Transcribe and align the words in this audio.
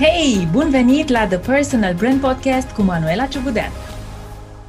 Hei, 0.00 0.48
bun 0.52 0.70
venit 0.70 1.08
la 1.08 1.26
The 1.26 1.38
Personal 1.38 1.94
Brand 1.94 2.20
Podcast 2.20 2.70
cu 2.70 2.82
Manuela 2.82 3.26
Ciugudean. 3.26 3.70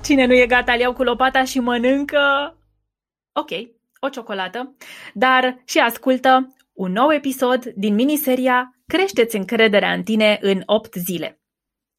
Cine 0.03 0.25
nu 0.25 0.33
e 0.33 0.45
gata, 0.45 0.73
îl 0.73 0.79
iau 0.79 0.93
cu 0.93 1.03
lopata 1.03 1.43
și 1.43 1.59
mănâncă... 1.59 2.19
Ok, 3.33 3.49
o 3.99 4.09
ciocolată, 4.09 4.75
dar 5.13 5.61
și 5.65 5.79
ascultă 5.79 6.55
un 6.73 6.91
nou 6.91 7.11
episod 7.13 7.65
din 7.65 7.93
miniseria 7.93 8.73
Creșteți 8.87 9.35
încrederea 9.35 9.93
în 9.93 10.03
tine 10.03 10.37
în 10.41 10.61
8 10.65 10.93
zile. 10.93 11.41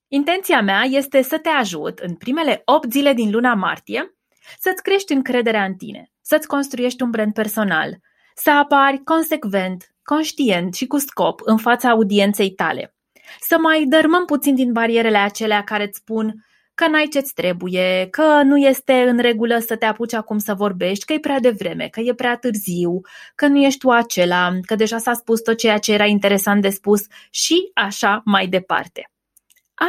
Intenția 0.08 0.60
mea 0.60 0.82
este 0.82 1.22
să 1.22 1.38
te 1.38 1.48
ajut 1.48 1.98
în 1.98 2.14
primele 2.14 2.62
8 2.64 2.92
zile 2.92 3.12
din 3.12 3.30
luna 3.30 3.54
martie 3.54 4.14
să-ți 4.58 4.82
crești 4.82 5.12
încrederea 5.12 5.64
în 5.64 5.74
tine, 5.74 6.10
să-ți 6.20 6.46
construiești 6.46 7.02
un 7.02 7.10
brand 7.10 7.32
personal, 7.32 7.98
să 8.34 8.50
apari 8.50 9.02
consecvent, 9.04 9.94
conștient 10.02 10.74
și 10.74 10.86
cu 10.86 10.98
scop 10.98 11.40
în 11.44 11.56
fața 11.56 11.88
audienței 11.90 12.50
tale. 12.50 12.94
Să 13.40 13.58
mai 13.58 13.84
dărmăm 13.84 14.24
puțin 14.24 14.54
din 14.54 14.72
barierele 14.72 15.18
acelea 15.18 15.64
care 15.64 15.82
îți 15.82 15.98
spun 15.98 16.44
că 16.74 16.88
n-ai 16.88 17.06
ce-ți 17.06 17.34
trebuie, 17.34 18.08
că 18.10 18.42
nu 18.44 18.56
este 18.56 18.92
în 18.92 19.18
regulă 19.18 19.58
să 19.58 19.76
te 19.76 19.84
apuci 19.84 20.12
acum 20.12 20.38
să 20.38 20.54
vorbești, 20.54 21.04
că 21.04 21.12
e 21.12 21.18
prea 21.18 21.40
devreme, 21.40 21.88
că 21.88 22.00
e 22.00 22.14
prea 22.14 22.36
târziu, 22.36 23.00
că 23.34 23.46
nu 23.46 23.58
ești 23.58 23.78
tu 23.78 23.90
acela, 23.90 24.50
că 24.66 24.74
deja 24.74 24.98
s-a 24.98 25.12
spus 25.12 25.40
tot 25.40 25.56
ceea 25.56 25.78
ce 25.78 25.92
era 25.92 26.06
interesant 26.06 26.62
de 26.62 26.68
spus 26.68 27.06
și 27.30 27.70
așa 27.74 28.22
mai 28.24 28.46
departe. 28.46 29.10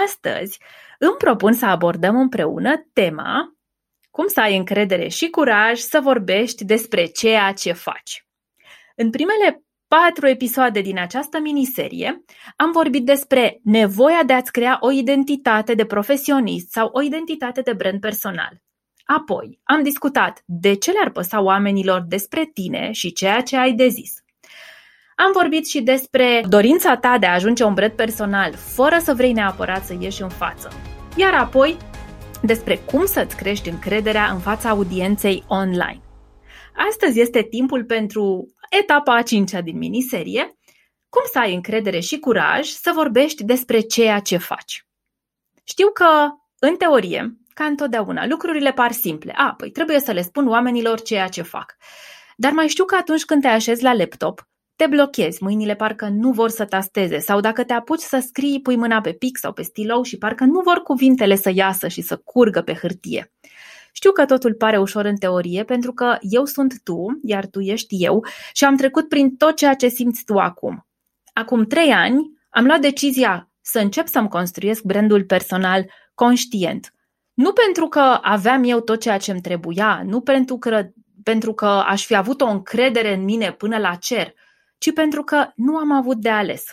Astăzi 0.05 0.59
îmi 0.99 1.15
propun 1.17 1.53
să 1.53 1.65
abordăm 1.65 2.17
împreună 2.17 2.89
tema 2.93 3.55
cum 4.09 4.27
să 4.27 4.39
ai 4.39 4.57
încredere 4.57 5.07
și 5.07 5.29
curaj 5.29 5.79
să 5.79 5.99
vorbești 5.99 6.65
despre 6.65 7.05
ceea 7.05 7.51
ce 7.51 7.71
faci. 7.71 8.25
În 8.95 9.09
primele 9.09 9.63
patru 9.99 10.27
episoade 10.27 10.81
din 10.81 10.99
această 10.99 11.39
miniserie 11.39 12.23
am 12.55 12.71
vorbit 12.71 13.05
despre 13.05 13.59
nevoia 13.63 14.23
de 14.25 14.33
a-ți 14.33 14.51
crea 14.51 14.77
o 14.79 14.91
identitate 14.91 15.73
de 15.73 15.85
profesionist 15.85 16.71
sau 16.71 16.89
o 16.91 17.01
identitate 17.01 17.61
de 17.61 17.73
brand 17.73 17.99
personal. 17.99 18.61
Apoi, 19.05 19.59
am 19.63 19.83
discutat 19.83 20.43
de 20.45 20.73
ce 20.73 20.91
le-ar 20.91 21.09
păsa 21.09 21.41
oamenilor 21.41 22.05
despre 22.07 22.49
tine 22.53 22.91
și 22.91 23.13
ceea 23.13 23.41
ce 23.41 23.57
ai 23.57 23.73
de 23.73 23.87
zis. 23.87 24.13
Am 25.15 25.31
vorbit 25.33 25.67
și 25.67 25.81
despre 25.81 26.43
dorința 26.47 26.97
ta 26.97 27.17
de 27.19 27.25
a 27.25 27.33
ajunge 27.33 27.63
un 27.63 27.73
brand 27.73 27.91
personal 27.91 28.53
fără 28.53 28.97
să 29.01 29.13
vrei 29.13 29.33
neapărat 29.33 29.85
să 29.85 29.95
ieși 29.99 30.21
în 30.21 30.29
față. 30.29 30.69
Iar 31.15 31.33
apoi, 31.33 31.77
despre 32.41 32.75
cum 32.75 33.05
să-ți 33.05 33.35
crești 33.35 33.69
încrederea 33.69 34.31
în 34.31 34.39
fața 34.39 34.69
audienței 34.69 35.43
online. 35.47 36.01
Astăzi 36.89 37.21
este 37.21 37.41
timpul 37.41 37.83
pentru 37.83 38.47
etapa 38.79 39.15
a 39.15 39.21
cincea 39.21 39.61
din 39.61 39.77
miniserie, 39.77 40.57
cum 41.09 41.21
să 41.31 41.39
ai 41.39 41.53
încredere 41.53 41.99
și 41.99 42.19
curaj 42.19 42.67
să 42.67 42.91
vorbești 42.93 43.43
despre 43.43 43.79
ceea 43.79 44.19
ce 44.19 44.37
faci. 44.37 44.85
Știu 45.63 45.91
că, 45.91 46.29
în 46.59 46.75
teorie, 46.75 47.37
ca 47.53 47.63
întotdeauna, 47.63 48.27
lucrurile 48.27 48.71
par 48.71 48.91
simple. 48.91 49.33
A, 49.35 49.53
păi 49.57 49.71
trebuie 49.71 49.99
să 49.99 50.11
le 50.11 50.21
spun 50.21 50.47
oamenilor 50.47 51.01
ceea 51.01 51.27
ce 51.27 51.41
fac. 51.41 51.75
Dar 52.35 52.51
mai 52.51 52.67
știu 52.67 52.85
că 52.85 52.95
atunci 52.95 53.25
când 53.25 53.41
te 53.41 53.47
așezi 53.47 53.83
la 53.83 53.93
laptop, 53.93 54.49
te 54.75 54.87
blochezi, 54.87 55.43
mâinile 55.43 55.75
parcă 55.75 56.07
nu 56.07 56.31
vor 56.31 56.49
să 56.49 56.65
tasteze 56.65 57.19
sau 57.19 57.39
dacă 57.39 57.63
te 57.63 57.73
apuci 57.73 57.99
să 57.99 58.23
scrii, 58.27 58.61
pui 58.61 58.75
mâna 58.75 59.01
pe 59.01 59.13
pic 59.13 59.37
sau 59.37 59.53
pe 59.53 59.61
stilou 59.61 60.03
și 60.03 60.17
parcă 60.17 60.43
nu 60.43 60.59
vor 60.59 60.81
cuvintele 60.81 61.35
să 61.35 61.51
iasă 61.53 61.87
și 61.87 62.01
să 62.01 62.17
curgă 62.17 62.61
pe 62.61 62.73
hârtie. 62.73 63.31
Știu 63.91 64.11
că 64.11 64.25
totul 64.25 64.53
pare 64.53 64.79
ușor 64.79 65.05
în 65.05 65.15
teorie 65.15 65.63
pentru 65.63 65.93
că 65.93 66.17
eu 66.21 66.45
sunt 66.45 66.81
tu, 66.83 67.19
iar 67.23 67.45
tu 67.45 67.59
ești 67.59 68.03
eu 68.03 68.25
și 68.53 68.65
am 68.65 68.75
trecut 68.75 69.07
prin 69.07 69.35
tot 69.35 69.55
ceea 69.55 69.73
ce 69.73 69.87
simți 69.87 70.23
tu 70.23 70.37
acum. 70.37 70.87
Acum 71.33 71.65
trei 71.65 71.91
ani 71.91 72.31
am 72.49 72.65
luat 72.65 72.79
decizia 72.79 73.49
să 73.61 73.79
încep 73.79 74.07
să-mi 74.07 74.29
construiesc 74.29 74.83
brandul 74.83 75.23
personal 75.23 75.85
conștient. 76.13 76.93
Nu 77.33 77.53
pentru 77.53 77.87
că 77.87 78.19
aveam 78.21 78.63
eu 78.63 78.79
tot 78.79 78.99
ceea 78.99 79.17
ce 79.17 79.31
îmi 79.31 79.41
trebuia, 79.41 80.01
nu 80.05 80.21
pentru 80.21 80.57
că, 80.57 80.87
pentru 81.23 81.53
că 81.53 81.65
aș 81.65 82.05
fi 82.05 82.15
avut 82.15 82.41
o 82.41 82.49
încredere 82.49 83.13
în 83.13 83.23
mine 83.23 83.51
până 83.51 83.77
la 83.77 83.95
cer, 83.95 84.33
ci 84.77 84.93
pentru 84.93 85.23
că 85.23 85.51
nu 85.55 85.77
am 85.77 85.91
avut 85.91 86.17
de 86.17 86.29
ales. 86.29 86.63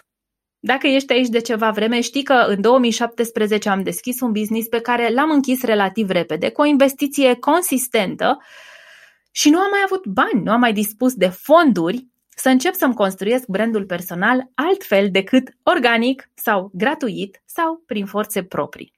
Dacă 0.61 0.87
ești 0.87 1.13
aici 1.13 1.29
de 1.29 1.41
ceva 1.41 1.71
vreme, 1.71 2.01
știi 2.01 2.23
că 2.23 2.33
în 2.33 2.61
2017 2.61 3.69
am 3.69 3.83
deschis 3.83 4.21
un 4.21 4.33
business 4.33 4.69
pe 4.69 4.81
care 4.81 5.13
l-am 5.13 5.31
închis 5.31 5.63
relativ 5.63 6.11
repede, 6.11 6.51
cu 6.51 6.61
o 6.61 6.65
investiție 6.65 7.35
consistentă 7.35 8.39
și 9.31 9.51
nu 9.51 9.59
am 9.59 9.71
mai 9.71 9.81
avut 9.85 10.07
bani, 10.07 10.45
nu 10.45 10.53
am 10.53 10.61
mai 10.61 10.73
dispus 10.73 11.15
de 11.15 11.29
fonduri 11.29 12.07
să 12.29 12.49
încep 12.49 12.75
să-mi 12.75 12.95
construiesc 12.95 13.47
brandul 13.47 13.85
personal 13.85 14.51
altfel 14.55 15.09
decât 15.11 15.49
organic 15.63 16.31
sau 16.35 16.71
gratuit 16.75 17.43
sau 17.45 17.83
prin 17.87 18.07
forțe 18.07 18.43
proprii. 18.43 18.93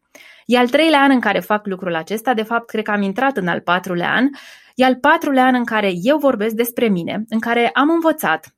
E 0.46 0.58
al 0.58 0.68
treilea 0.68 1.00
an 1.00 1.10
în 1.10 1.20
care 1.20 1.40
fac 1.40 1.66
lucrul 1.66 1.94
acesta, 1.94 2.34
de 2.34 2.42
fapt 2.42 2.66
cred 2.66 2.84
că 2.84 2.90
am 2.90 3.02
intrat 3.02 3.36
în 3.36 3.48
al 3.48 3.60
patrulea 3.60 4.12
an, 4.12 4.28
e 4.74 4.84
al 4.84 4.96
patrulea 4.96 5.44
an 5.44 5.54
în 5.54 5.64
care 5.64 5.92
eu 6.02 6.18
vorbesc 6.18 6.54
despre 6.54 6.88
mine, 6.88 7.24
în 7.28 7.38
care 7.38 7.70
am 7.72 7.90
învățat 7.90 8.54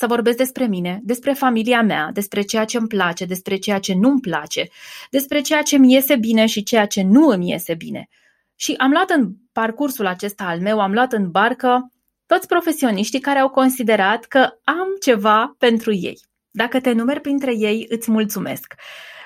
să 0.00 0.06
vorbesc 0.06 0.36
despre 0.36 0.66
mine, 0.66 1.00
despre 1.02 1.32
familia 1.32 1.82
mea, 1.82 2.10
despre 2.12 2.42
ceea 2.42 2.64
ce 2.64 2.76
îmi 2.76 2.88
place, 2.88 3.24
despre 3.24 3.56
ceea 3.56 3.78
ce 3.78 3.94
nu-mi 3.94 4.20
place, 4.20 4.68
despre 5.10 5.40
ceea 5.40 5.62
ce 5.62 5.76
mi 5.76 5.92
iese 5.92 6.16
bine 6.16 6.46
și 6.46 6.62
ceea 6.62 6.86
ce 6.86 7.02
nu 7.02 7.26
îmi 7.26 7.50
iese 7.50 7.74
bine. 7.74 8.08
Și 8.56 8.74
am 8.78 8.90
luat 8.90 9.10
în 9.10 9.32
parcursul 9.52 10.06
acesta 10.06 10.44
al 10.44 10.60
meu, 10.60 10.80
am 10.80 10.92
luat 10.92 11.12
în 11.12 11.30
barcă 11.30 11.92
toți 12.26 12.46
profesioniștii 12.46 13.20
care 13.20 13.38
au 13.38 13.48
considerat 13.48 14.24
că 14.24 14.38
am 14.64 14.88
ceva 15.00 15.54
pentru 15.58 15.92
ei. 15.92 16.20
Dacă 16.50 16.80
te 16.80 16.92
numeri 16.92 17.20
printre 17.20 17.56
ei, 17.56 17.86
îți 17.88 18.10
mulțumesc. 18.10 18.74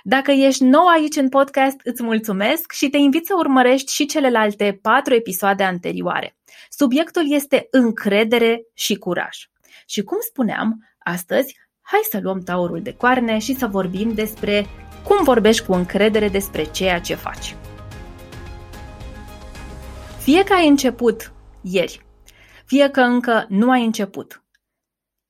Dacă 0.03 0.31
ești 0.31 0.65
nou 0.65 0.87
aici 0.87 1.17
în 1.17 1.29
podcast, 1.29 1.77
îți 1.85 2.03
mulțumesc 2.03 2.73
și 2.73 2.89
te 2.89 2.97
invit 2.97 3.27
să 3.27 3.35
urmărești 3.39 3.93
și 3.93 4.07
celelalte 4.07 4.79
patru 4.83 5.15
episoade 5.15 5.63
anterioare. 5.63 6.37
Subiectul 6.69 7.33
este 7.33 7.67
încredere 7.71 8.63
și 8.73 8.95
curaj. 8.95 9.37
Și 9.87 10.03
cum 10.03 10.19
spuneam, 10.21 10.89
astăzi, 10.99 11.57
hai 11.81 12.01
să 12.11 12.19
luăm 12.23 12.41
taurul 12.41 12.83
de 12.83 12.95
coarne 12.95 13.39
și 13.39 13.55
să 13.55 13.67
vorbim 13.67 14.15
despre 14.15 14.67
cum 15.05 15.25
vorbești 15.25 15.67
cu 15.67 15.73
încredere 15.73 16.29
despre 16.29 16.65
ceea 16.65 17.01
ce 17.01 17.15
faci. 17.15 17.57
Fie 20.19 20.45
că 20.45 20.53
ai 20.53 20.69
început 20.69 21.33
ieri, 21.63 22.07
fie 22.65 22.91
că 22.91 23.01
încă 23.01 23.47
nu 23.49 23.71
ai 23.71 23.85
început, 23.85 24.45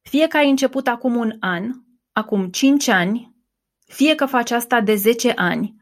fie 0.03 0.27
că 0.27 0.37
ai 0.37 0.51
început 0.51 0.87
acum 0.87 1.15
un 1.17 1.37
an, 1.41 1.71
acum 2.13 2.49
5 2.49 2.89
ani, 2.89 3.35
fie 3.87 4.15
că 4.15 4.27
faci 4.27 4.51
asta 4.51 4.81
de 4.81 4.95
10 4.95 5.33
ani, 5.37 5.75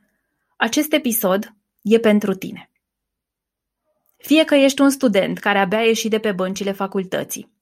acest 0.57 0.93
episod 0.93 1.55
e 1.83 1.99
pentru 1.99 2.35
tine. 2.35 2.71
Fie 4.17 4.45
că 4.45 4.55
ești 4.55 4.81
un 4.81 4.91
student 4.91 5.39
care 5.39 5.59
abia 5.59 5.79
a 5.79 5.83
ieșit 5.83 6.11
de 6.11 6.19
pe 6.19 6.33
băncile 6.33 6.73
facultății, 6.73 7.53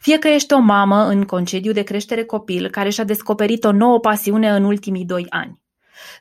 fie 0.00 0.18
că 0.18 0.28
ești 0.28 0.52
o 0.52 0.58
mamă 0.58 1.04
în 1.04 1.24
concediu 1.24 1.72
de 1.72 1.82
creștere 1.82 2.24
copil 2.24 2.68
care 2.70 2.90
și-a 2.90 3.04
descoperit 3.04 3.64
o 3.64 3.72
nouă 3.72 4.00
pasiune 4.00 4.50
în 4.50 4.64
ultimii 4.64 5.04
doi 5.04 5.26
ani. 5.28 5.60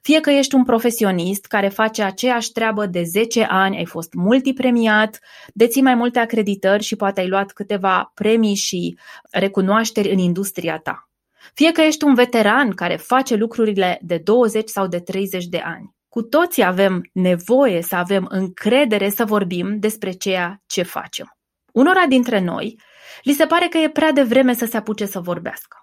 Fie 0.02 0.20
că 0.20 0.30
ești 0.30 0.56
un 0.56 0.64
profesionist 0.64 1.46
care 1.46 1.68
face 1.68 2.04
aceeași 2.04 2.52
treabă 2.52 2.86
de 2.86 3.04
10 3.04 3.44
ani, 3.44 3.78
ai 3.78 3.86
fost 3.86 4.14
multipremiat, 4.14 5.20
deții 5.54 5.82
mai 5.82 5.96
multe 5.96 6.20
acreditări 6.20 6.84
și 6.84 6.96
poate 6.96 7.20
ai 7.20 7.28
luat 7.28 7.52
câteva 7.52 8.12
premii 8.14 8.56
și 8.56 8.98
recunoașteri 9.32 10.12
în 10.12 10.18
industria 10.18 10.78
ta. 10.78 11.10
Fie 11.54 11.72
că 11.72 11.82
ești 11.82 12.04
un 12.04 12.14
veteran 12.14 12.72
care 12.72 12.96
face 12.96 13.36
lucrurile 13.36 14.00
de 14.02 14.18
20 14.18 14.70
sau 14.70 14.88
de 14.88 15.00
30 15.00 15.46
de 15.46 15.58
ani. 15.58 15.96
Cu 16.10 16.22
toții 16.22 16.64
avem 16.64 17.10
nevoie 17.14 17.82
să 17.82 17.96
avem 17.96 18.26
încredere 18.30 19.10
să 19.10 19.26
vorbim 19.26 19.80
despre 19.80 20.12
ceea 20.12 20.62
ce 20.66 20.82
facem. 20.82 21.38
Unora 21.74 22.06
dintre 22.08 22.40
noi 22.40 22.80
li 23.24 23.34
se 23.34 23.46
pare 23.46 23.68
că 23.68 23.78
e 23.78 23.90
prea 23.90 24.12
devreme 24.12 24.54
să 24.54 24.66
se 24.66 24.78
apuce 24.78 25.06
să 25.06 25.20
vorbească. 25.20 25.78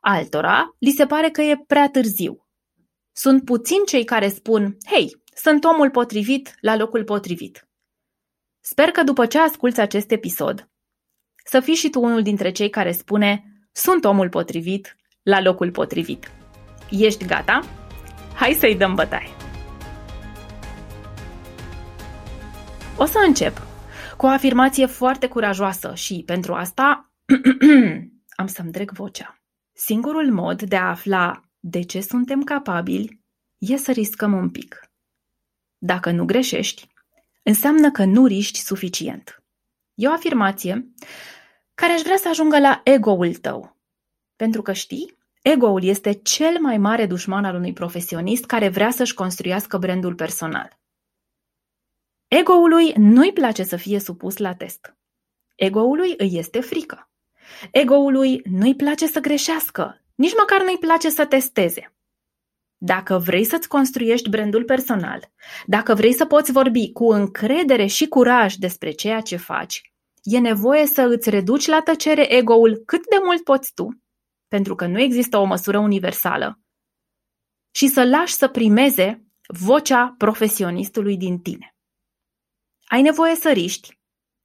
Altora 0.00 0.74
li 0.78 0.90
se 0.90 1.06
pare 1.06 1.30
că 1.30 1.42
e 1.42 1.64
prea 1.66 1.88
târziu. 1.88 2.46
Sunt 3.12 3.44
puțini 3.44 3.86
cei 3.86 4.04
care 4.04 4.28
spun, 4.28 4.76
hei, 4.86 5.22
sunt 5.34 5.64
omul 5.64 5.90
potrivit 5.90 6.54
la 6.60 6.76
locul 6.76 7.04
potrivit. 7.04 7.68
Sper 8.60 8.90
că 8.90 9.02
după 9.02 9.26
ce 9.26 9.38
asculți 9.38 9.80
acest 9.80 10.10
episod, 10.10 10.70
să 11.44 11.60
fii 11.60 11.74
și 11.74 11.90
tu 11.90 12.00
unul 12.00 12.22
dintre 12.22 12.50
cei 12.50 12.70
care 12.70 12.92
spune, 12.92 13.44
sunt 13.72 14.04
omul 14.04 14.28
potrivit 14.28 14.96
la 15.22 15.40
locul 15.40 15.70
potrivit. 15.70 16.30
Ești 16.90 17.24
gata? 17.24 17.60
Hai 18.34 18.52
să-i 18.52 18.76
dăm 18.76 18.94
bătaie! 18.94 19.30
O 22.96 23.04
să 23.04 23.18
încep 23.26 23.62
cu 24.22 24.28
o 24.28 24.30
afirmație 24.30 24.86
foarte 24.86 25.28
curajoasă 25.28 25.94
și, 25.94 26.22
pentru 26.26 26.54
asta, 26.54 27.12
am 28.40 28.46
să-mi 28.46 28.70
dreg 28.70 28.90
vocea. 28.90 29.42
Singurul 29.72 30.32
mod 30.32 30.62
de 30.62 30.76
a 30.76 30.88
afla 30.88 31.42
de 31.60 31.82
ce 31.82 32.00
suntem 32.00 32.42
capabili 32.42 33.20
e 33.58 33.76
să 33.76 33.92
riscăm 33.92 34.32
un 34.32 34.50
pic. 34.50 34.80
Dacă 35.78 36.10
nu 36.10 36.24
greșești, 36.24 36.88
înseamnă 37.42 37.90
că 37.90 38.04
nu 38.04 38.26
riști 38.26 38.58
suficient. 38.58 39.42
E 39.94 40.08
o 40.08 40.12
afirmație 40.12 40.92
care 41.74 41.92
aș 41.92 42.00
vrea 42.00 42.16
să 42.16 42.28
ajungă 42.28 42.58
la 42.58 42.80
ego-ul 42.84 43.34
tău. 43.34 43.76
Pentru 44.36 44.62
că 44.62 44.72
știi, 44.72 45.18
Ego-ul 45.42 45.84
este 45.84 46.12
cel 46.12 46.58
mai 46.60 46.78
mare 46.78 47.06
dușman 47.06 47.44
al 47.44 47.54
unui 47.54 47.72
profesionist 47.72 48.44
care 48.44 48.68
vrea 48.68 48.90
să-și 48.90 49.14
construiască 49.14 49.78
brandul 49.78 50.14
personal. 50.14 50.81
Ego-ului 52.38 52.92
nu-i 52.96 53.32
place 53.32 53.62
să 53.62 53.76
fie 53.76 53.98
supus 53.98 54.36
la 54.36 54.54
test. 54.54 54.96
Ego-ului 55.54 56.14
îi 56.16 56.30
este 56.32 56.60
frică. 56.60 57.10
Ego-ului 57.72 58.40
nu-i 58.44 58.76
place 58.76 59.06
să 59.06 59.20
greșească, 59.20 60.02
nici 60.14 60.34
măcar 60.38 60.62
nu-i 60.62 60.78
place 60.78 61.10
să 61.10 61.26
testeze. 61.26 61.94
Dacă 62.76 63.18
vrei 63.18 63.44
să-ți 63.44 63.68
construiești 63.68 64.28
brandul 64.28 64.64
personal, 64.64 65.30
dacă 65.66 65.94
vrei 65.94 66.12
să 66.12 66.26
poți 66.26 66.52
vorbi 66.52 66.92
cu 66.92 67.10
încredere 67.10 67.86
și 67.86 68.08
curaj 68.08 68.54
despre 68.54 68.90
ceea 68.90 69.20
ce 69.20 69.36
faci, 69.36 69.92
e 70.22 70.38
nevoie 70.38 70.86
să 70.86 71.02
îți 71.02 71.30
reduci 71.30 71.66
la 71.66 71.80
tăcere 71.80 72.32
ego-ul 72.34 72.82
cât 72.86 73.08
de 73.08 73.16
mult 73.24 73.44
poți 73.44 73.72
tu, 73.74 74.02
pentru 74.48 74.74
că 74.74 74.86
nu 74.86 75.00
există 75.00 75.38
o 75.38 75.44
măsură 75.44 75.78
universală, 75.78 76.60
și 77.74 77.86
să 77.86 78.04
lași 78.04 78.34
să 78.34 78.48
primeze 78.48 79.26
vocea 79.46 80.14
profesionistului 80.18 81.16
din 81.16 81.38
tine. 81.38 81.72
Ai 82.92 83.02
nevoie 83.02 83.34
să 83.34 83.50
riști 83.50 83.98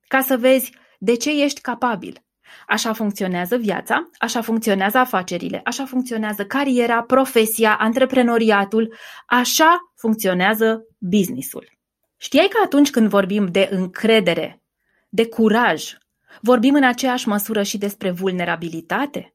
ca 0.08 0.22
să 0.22 0.38
vezi 0.38 0.72
de 1.00 1.16
ce 1.16 1.44
ești 1.44 1.62
capabil. 1.62 2.26
Așa 2.68 2.94
funcționează 2.94 3.58
viața, 3.58 4.10
așa 4.18 4.42
funcționează 4.42 4.98
afacerile, 4.98 5.62
așa 5.64 5.86
funcționează 5.86 6.46
cariera, 6.46 7.04
profesia, 7.04 7.78
antreprenoriatul, 7.78 8.94
așa 9.26 9.92
funcționează 9.96 10.86
businessul. 10.98 11.72
Știai 12.18 12.48
că 12.48 12.58
atunci 12.64 12.90
când 12.90 13.10
vorbim 13.10 13.46
de 13.46 13.68
încredere, 13.72 14.62
de 15.10 15.28
curaj, 15.28 15.94
vorbim 16.42 16.74
în 16.76 16.84
aceeași 16.84 17.28
măsură 17.28 17.64
și 17.64 17.78
despre 17.78 18.12
vulnerabilitate? 18.12 19.34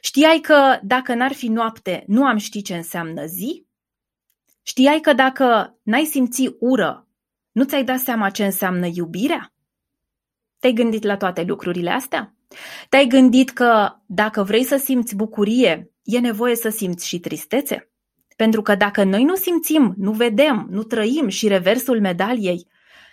Știai 0.00 0.38
că 0.38 0.78
dacă 0.82 1.14
n-ar 1.14 1.32
fi 1.32 1.48
noapte, 1.48 2.04
nu 2.06 2.24
am 2.24 2.36
ști 2.36 2.62
ce 2.62 2.76
înseamnă 2.76 3.26
zi? 3.26 3.66
Știai 4.62 5.00
că 5.00 5.12
dacă 5.12 5.78
n-ai 5.82 6.04
simți 6.04 6.56
ură, 6.58 7.01
nu 7.52 7.64
ți-ai 7.64 7.84
dat 7.84 7.98
seama 7.98 8.30
ce 8.30 8.44
înseamnă 8.44 8.86
iubirea? 8.94 9.52
Te-ai 10.58 10.72
gândit 10.72 11.02
la 11.02 11.16
toate 11.16 11.42
lucrurile 11.42 11.90
astea? 11.90 12.34
Te-ai 12.88 13.06
gândit 13.06 13.50
că 13.50 13.92
dacă 14.06 14.42
vrei 14.42 14.64
să 14.64 14.76
simți 14.76 15.16
bucurie, 15.16 15.92
e 16.02 16.18
nevoie 16.18 16.56
să 16.56 16.68
simți 16.68 17.08
și 17.08 17.18
tristețe? 17.18 17.90
Pentru 18.36 18.62
că 18.62 18.74
dacă 18.74 19.04
noi 19.04 19.24
nu 19.24 19.34
simțim, 19.34 19.94
nu 19.96 20.12
vedem, 20.12 20.66
nu 20.70 20.82
trăim 20.82 21.28
și 21.28 21.48
reversul 21.48 22.00
medaliei, 22.00 22.66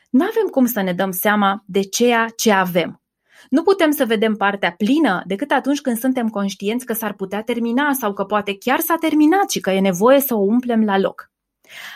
nu 0.09 0.24
avem 0.24 0.47
cum 0.51 0.65
să 0.65 0.81
ne 0.81 0.94
dăm 0.94 1.12
seama 1.12 1.63
de 1.65 1.81
ceea 1.81 2.27
ce 2.36 2.51
avem. 2.51 3.01
Nu 3.50 3.63
putem 3.63 3.91
să 3.91 4.06
vedem 4.06 4.36
partea 4.36 4.71
plină 4.71 5.24
decât 5.25 5.51
atunci 5.51 5.81
când 5.81 5.97
suntem 5.97 6.30
conștienți 6.30 6.86
că 6.86 6.94
s-ar 6.94 7.13
putea 7.13 7.41
termina 7.41 7.94
sau 7.94 8.13
că 8.13 8.24
poate 8.24 8.57
chiar 8.57 8.80
s-a 8.80 8.95
terminat 9.00 9.50
și 9.50 9.59
că 9.59 9.69
e 9.69 9.80
nevoie 9.80 10.19
să 10.19 10.33
o 10.33 10.39
umplem 10.39 10.83
la 10.83 10.97
loc. 10.97 11.31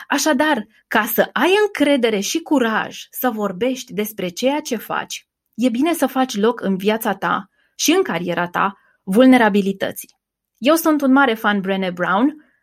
Așadar, 0.08 0.66
ca 0.88 1.04
să 1.04 1.28
ai 1.32 1.50
încredere 1.64 2.20
și 2.20 2.38
curaj 2.40 3.06
să 3.10 3.30
vorbești 3.30 3.92
despre 3.92 4.28
ceea 4.28 4.60
ce 4.60 4.76
faci, 4.76 5.28
e 5.54 5.68
bine 5.68 5.92
să 5.92 6.06
faci 6.06 6.36
loc 6.36 6.60
în 6.60 6.76
viața 6.76 7.14
ta 7.14 7.48
și 7.76 7.92
în 7.92 8.02
cariera 8.02 8.48
ta 8.48 8.78
vulnerabilității. 9.02 10.16
Eu 10.58 10.74
sunt 10.74 11.00
un 11.02 11.12
mare 11.12 11.34
fan 11.34 11.60
Brené 11.60 11.90
Brown. 11.90 12.54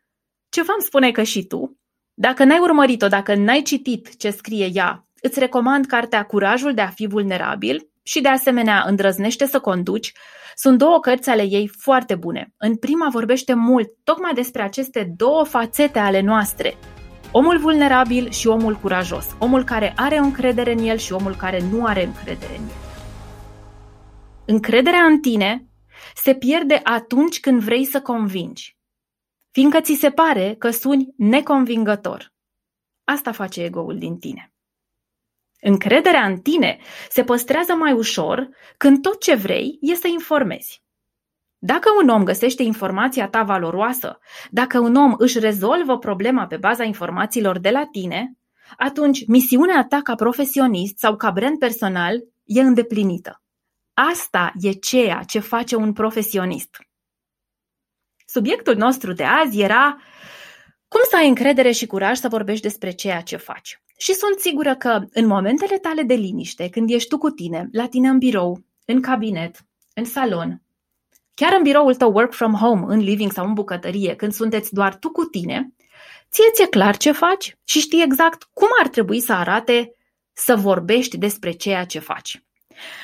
Ce 0.50 0.64
v-am 0.64 0.80
spune 0.80 1.12
că 1.12 1.24
și 1.24 1.46
tu? 1.46 1.80
Dacă 2.14 2.44
n-ai 2.44 2.60
urmărit-o, 2.60 3.08
dacă 3.08 3.36
n-ai 3.36 3.62
citit 3.62 4.18
ce 4.18 4.30
scrie 4.30 4.70
ea, 4.74 5.06
îți 5.22 5.40
recomand 5.40 5.86
cartea 5.86 6.24
Curajul 6.24 6.74
de 6.74 6.82
a 6.82 6.88
fi 6.88 7.08
vulnerabil 7.08 7.90
și 8.04 8.22
de 8.22 8.28
asemenea 8.28 8.84
Îndrăznește 8.88 9.46
să 9.46 9.60
conduci. 9.60 10.12
Sunt 10.56 10.78
două 10.78 11.00
cărți 11.00 11.30
ale 11.30 11.42
ei 11.42 11.68
foarte 11.68 12.16
bune. 12.16 12.54
În 12.58 12.76
prima 12.76 13.10
vorbește 13.10 13.54
mult 13.54 13.90
tocmai 14.04 14.34
despre 14.34 14.62
aceste 14.62 15.14
două 15.18 15.44
fațete 15.44 16.00
ale 16.00 16.22
noastre, 16.22 16.78
Omul 17.34 17.58
vulnerabil 17.58 18.30
și 18.30 18.48
omul 18.48 18.76
curajos. 18.76 19.36
Omul 19.40 19.64
care 19.64 19.94
are 19.96 20.18
încredere 20.18 20.72
în 20.72 20.78
el 20.78 20.98
și 20.98 21.14
omul 21.14 21.36
care 21.36 21.60
nu 21.60 21.86
are 21.86 22.04
încredere 22.04 22.58
în 22.58 22.64
el. 22.64 22.76
Încrederea 24.46 25.04
în 25.04 25.20
tine 25.20 25.66
se 26.16 26.36
pierde 26.36 26.80
atunci 26.84 27.40
când 27.40 27.62
vrei 27.62 27.86
să 27.86 28.02
convingi, 28.02 28.78
fiindcă 29.52 29.82
ți 29.82 29.94
se 29.94 30.10
pare 30.10 30.56
că 30.56 30.70
suni 30.70 31.14
neconvingător. 31.18 32.34
Asta 33.04 33.32
face 33.32 33.64
ego-ul 33.64 33.98
din 33.98 34.18
tine. 34.18 34.54
Încrederea 35.62 36.26
în 36.26 36.40
tine 36.40 36.80
se 37.10 37.24
păstrează 37.24 37.74
mai 37.74 37.92
ușor 37.92 38.50
când 38.78 39.02
tot 39.02 39.22
ce 39.22 39.36
vrei 39.36 39.78
e 39.82 39.96
să 39.96 40.08
informezi. 40.08 40.84
Dacă 41.64 41.90
un 42.02 42.10
om 42.10 42.24
găsește 42.24 42.64
informația 42.64 43.30
ta 43.30 43.44
valoroasă, 43.44 44.20
dacă 44.50 44.80
un 44.80 44.96
om 44.96 45.14
își 45.18 45.40
rezolvă 45.40 45.98
problema 45.98 46.48
pe 46.48 46.58
baza 46.58 46.84
informațiilor 46.84 47.60
de 47.60 47.70
la 47.70 47.86
tine, 47.86 48.38
atunci 48.78 49.28
misiunea 49.28 49.86
ta 49.90 50.02
ca 50.04 50.16
profesionist 50.16 50.98
sau 50.98 51.16
ca 51.16 51.32
brand 51.32 51.60
personal 51.60 52.24
e 52.44 52.62
îndeplinită. 52.62 53.42
Asta 53.94 54.54
e 54.60 54.72
ceea 54.72 55.24
ce 55.24 55.40
face 55.40 55.76
un 55.76 55.94
profesionist. 55.94 56.78
Subiectul 58.26 58.76
nostru 58.76 59.14
de 59.14 59.24
azi 59.24 59.62
era 59.62 59.98
cum 60.88 61.02
să 61.10 61.16
ai 61.16 61.28
încredere 61.28 61.72
și 61.72 61.86
curaj 61.86 62.18
să 62.18 62.28
vorbești 62.28 62.62
despre 62.62 62.92
ceea 62.92 63.22
ce 63.22 63.38
faci. 63.38 63.82
Și 63.98 64.14
sunt 64.14 64.40
sigură 64.40 64.76
că 64.76 65.06
în 65.12 65.26
momentele 65.26 65.78
tale 65.78 66.04
de 66.04 66.14
liniște, 66.14 66.70
când 66.70 66.90
ești 66.90 67.10
tu 67.10 67.18
cu 67.18 67.30
tine, 67.30 67.70
la 67.72 67.88
tine 67.88 68.08
în 68.08 68.18
birou, 68.18 68.64
în 68.86 69.02
cabinet, 69.02 69.66
în 69.94 70.06
salon, 70.06 70.62
Chiar 71.42 71.54
în 71.54 71.64
biroul 71.64 71.96
tău 71.96 72.12
work 72.12 72.34
from 72.34 72.54
home, 72.54 72.94
în 72.94 73.00
living 73.00 73.32
sau 73.32 73.46
în 73.46 73.54
bucătărie, 73.54 74.16
când 74.16 74.34
sunteți 74.34 74.74
doar 74.74 74.96
tu 74.96 75.10
cu 75.10 75.24
tine, 75.24 75.74
ție 76.30 76.50
ți-e 76.54 76.66
clar 76.66 76.98
ce 76.98 77.12
faci 77.12 77.58
și 77.64 77.80
știi 77.80 78.04
exact 78.04 78.44
cum 78.54 78.68
ar 78.80 78.88
trebui 78.88 79.20
să 79.20 79.34
arate 79.34 79.96
să 80.34 80.56
vorbești 80.56 81.18
despre 81.18 81.52
ceea 81.52 81.86
ce 81.86 82.00
faci. 82.00 82.44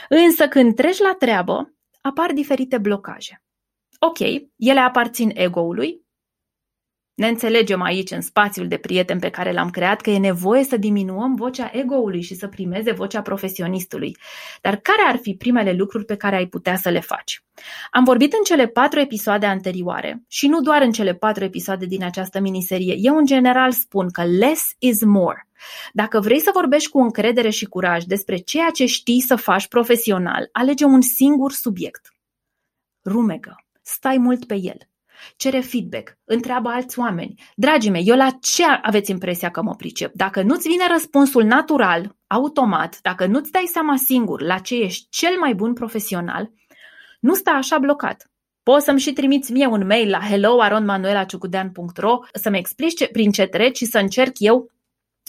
Însă 0.10 0.48
când 0.48 0.76
treci 0.76 0.98
la 0.98 1.16
treabă, 1.20 1.74
apar 2.02 2.32
diferite 2.32 2.78
blocaje. 2.78 3.44
Ok, 4.00 4.20
ele 4.56 4.80
aparțin 4.80 5.32
ego-ului, 5.34 6.02
ne 7.18 7.28
înțelegem 7.28 7.82
aici, 7.82 8.12
în 8.12 8.22
spațiul 8.22 8.68
de 8.68 8.78
prieten 8.78 9.20
pe 9.20 9.30
care 9.30 9.52
l-am 9.52 9.70
creat, 9.70 10.02
că 10.02 10.10
e 10.10 10.18
nevoie 10.18 10.64
să 10.64 10.78
diminuăm 10.78 11.36
vocea 11.36 11.72
ego-ului 11.74 12.22
și 12.22 12.36
să 12.36 12.48
primeze 12.48 12.92
vocea 12.92 13.22
profesionistului. 13.22 14.18
Dar 14.62 14.76
care 14.76 15.02
ar 15.08 15.18
fi 15.18 15.34
primele 15.34 15.74
lucruri 15.74 16.06
pe 16.06 16.16
care 16.16 16.36
ai 16.36 16.46
putea 16.46 16.76
să 16.76 16.90
le 16.90 17.00
faci? 17.00 17.44
Am 17.92 18.04
vorbit 18.04 18.34
în 18.34 18.44
cele 18.44 18.68
patru 18.68 19.00
episoade 19.00 19.46
anterioare 19.46 20.24
și 20.28 20.48
nu 20.48 20.62
doar 20.62 20.82
în 20.82 20.92
cele 20.92 21.14
patru 21.14 21.44
episoade 21.44 21.86
din 21.86 22.04
această 22.04 22.40
miniserie. 22.40 22.96
Eu, 22.98 23.16
în 23.16 23.26
general, 23.26 23.72
spun 23.72 24.10
că 24.12 24.24
less 24.24 24.64
is 24.80 25.04
more. 25.04 25.48
Dacă 25.94 26.20
vrei 26.20 26.40
să 26.40 26.50
vorbești 26.54 26.90
cu 26.90 27.00
încredere 27.00 27.50
și 27.50 27.66
curaj 27.66 28.04
despre 28.04 28.38
ceea 28.38 28.70
ce 28.70 28.86
știi 28.86 29.22
să 29.22 29.36
faci 29.36 29.68
profesional, 29.68 30.50
alege 30.52 30.86
un 30.86 31.02
singur 31.02 31.52
subiect. 31.52 32.14
Rumegă. 33.04 33.56
Stai 33.82 34.18
mult 34.18 34.46
pe 34.46 34.56
el 34.56 34.78
cere 35.36 35.60
feedback, 35.60 36.18
întreabă 36.26 36.70
alți 36.70 37.00
oameni. 37.00 37.34
Dragii 37.56 37.92
mei, 37.92 38.04
eu 38.06 38.16
la 38.16 38.30
ce 38.42 38.64
aveți 38.82 39.12
impresia 39.12 39.50
că 39.50 39.62
mă 39.62 39.76
pricep? 39.76 40.14
Dacă 40.14 40.42
nu-ți 40.42 40.68
vine 40.68 40.88
răspunsul 40.92 41.44
natural, 41.44 42.16
automat, 42.28 43.00
dacă 43.02 43.26
nu-ți 43.26 43.52
dai 43.52 43.66
seama 43.66 43.98
singur 43.98 44.42
la 44.42 44.58
ce 44.58 44.76
ești 44.76 45.08
cel 45.10 45.38
mai 45.40 45.54
bun 45.54 45.74
profesional, 45.74 46.52
nu 47.20 47.34
sta 47.34 47.52
așa 47.52 47.78
blocat. 47.78 48.32
Poți 48.64 48.86
să-mi 48.86 49.00
și 49.00 49.14
trimiți 49.14 49.52
mie 49.52 49.68
un 49.68 49.86
mail 49.86 50.10
la 50.10 50.20
hello.manuelaciucudean.ro 50.20 52.20
să-mi 52.34 52.58
explici 52.58 52.96
ce, 52.96 53.08
prin 53.08 53.32
ce 53.32 53.46
treci 53.46 53.78
și 53.78 53.86
să 53.86 53.98
încerc 53.98 54.40
eu 54.40 54.72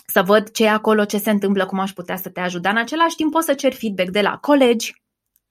să 0.06 0.22
văd 0.22 0.50
ce 0.50 0.64
e 0.64 0.70
acolo, 0.70 1.04
ce 1.04 1.18
se 1.18 1.30
întâmplă, 1.30 1.66
cum 1.66 1.78
aș 1.78 1.92
putea 1.92 2.16
să 2.16 2.28
te 2.28 2.40
ajut. 2.40 2.62
Dar 2.62 2.72
în 2.72 2.78
același 2.78 3.16
timp 3.16 3.30
poți 3.30 3.46
să 3.46 3.54
cer 3.54 3.72
feedback 3.72 4.10
de 4.10 4.20
la 4.20 4.36
colegi, 4.36 5.02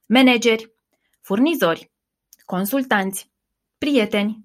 manageri, 0.06 0.72
furnizori, 1.20 1.90
consultanți, 2.44 3.30
prieteni, 3.78 4.44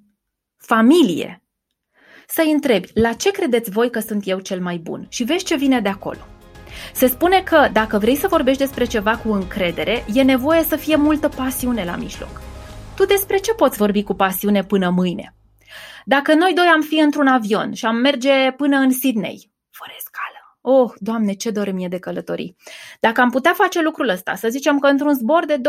familie. 0.57 1.43
Să-i 2.27 2.51
întrebi, 2.51 2.89
la 2.93 3.13
ce 3.13 3.31
credeți 3.31 3.69
voi 3.69 3.89
că 3.89 3.99
sunt 3.99 4.27
eu 4.27 4.39
cel 4.39 4.61
mai 4.61 4.77
bun? 4.77 5.05
Și 5.09 5.23
vezi 5.23 5.45
ce 5.45 5.55
vine 5.55 5.79
de 5.79 5.89
acolo. 5.89 6.27
Se 6.93 7.07
spune 7.07 7.41
că 7.41 7.69
dacă 7.73 7.97
vrei 7.97 8.15
să 8.15 8.27
vorbești 8.27 8.61
despre 8.61 8.85
ceva 8.85 9.17
cu 9.17 9.31
încredere, 9.31 10.05
e 10.13 10.21
nevoie 10.21 10.63
să 10.63 10.75
fie 10.75 10.95
multă 10.95 11.29
pasiune 11.29 11.83
la 11.83 11.95
mijloc. 11.95 12.41
Tu 12.95 13.05
despre 13.05 13.37
ce 13.37 13.53
poți 13.53 13.77
vorbi 13.77 14.03
cu 14.03 14.13
pasiune 14.13 14.63
până 14.63 14.89
mâine? 14.89 15.35
Dacă 16.05 16.33
noi 16.33 16.53
doi 16.53 16.65
am 16.65 16.81
fi 16.81 16.99
într-un 16.99 17.27
avion 17.27 17.73
și 17.73 17.85
am 17.85 17.95
merge 17.95 18.51
până 18.57 18.77
în 18.77 18.91
Sydney, 18.91 19.51
fără 19.69 19.93
scală. 19.97 20.22
Oh, 20.65 20.91
Doamne, 20.97 21.33
ce 21.33 21.49
dor 21.49 21.71
mie 21.71 21.87
de 21.87 21.99
călătorii! 21.99 22.55
Dacă 22.99 23.21
am 23.21 23.29
putea 23.29 23.53
face 23.53 23.81
lucrul 23.81 24.09
ăsta, 24.09 24.35
să 24.35 24.49
zicem 24.49 24.79
că 24.79 24.87
într-un 24.87 25.13
zbor 25.13 25.45
de 25.45 25.57
25-30 25.57 25.61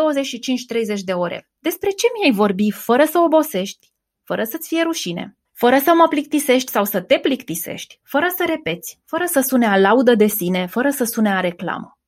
de 1.04 1.12
ore, 1.12 1.48
despre 1.58 1.90
ce 1.90 2.06
mi-ai 2.18 2.32
vorbi 2.32 2.70
fără 2.70 3.04
să 3.04 3.18
obosești, 3.18 3.92
fără 4.22 4.44
să-ți 4.44 4.68
fie 4.68 4.82
rușine, 4.82 5.38
fără 5.52 5.78
să 5.78 5.92
mă 5.94 6.06
plictisești 6.08 6.70
sau 6.70 6.84
să 6.84 7.00
te 7.00 7.18
plictisești, 7.18 8.00
fără 8.02 8.26
să 8.36 8.44
repeți, 8.46 9.00
fără 9.04 9.24
să 9.26 9.40
sune 9.40 9.66
a 9.66 9.78
laudă 9.78 10.14
de 10.14 10.26
sine, 10.26 10.66
fără 10.66 10.90
să 10.90 11.04
sune 11.04 11.30
a 11.30 11.40
reclamă. 11.40 11.98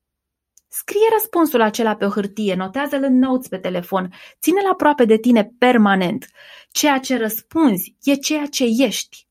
Scrie 0.68 1.08
răspunsul 1.12 1.60
acela 1.60 1.96
pe 1.96 2.04
o 2.04 2.08
hârtie, 2.08 2.54
notează-l 2.54 3.02
în 3.02 3.18
notes 3.18 3.48
pe 3.48 3.58
telefon, 3.58 4.12
ține-l 4.40 4.70
aproape 4.72 5.04
de 5.04 5.16
tine 5.16 5.50
permanent. 5.58 6.26
Ceea 6.70 6.98
ce 6.98 7.16
răspunzi 7.16 7.96
e 8.02 8.14
ceea 8.14 8.46
ce 8.46 8.64
ești. 8.78 9.25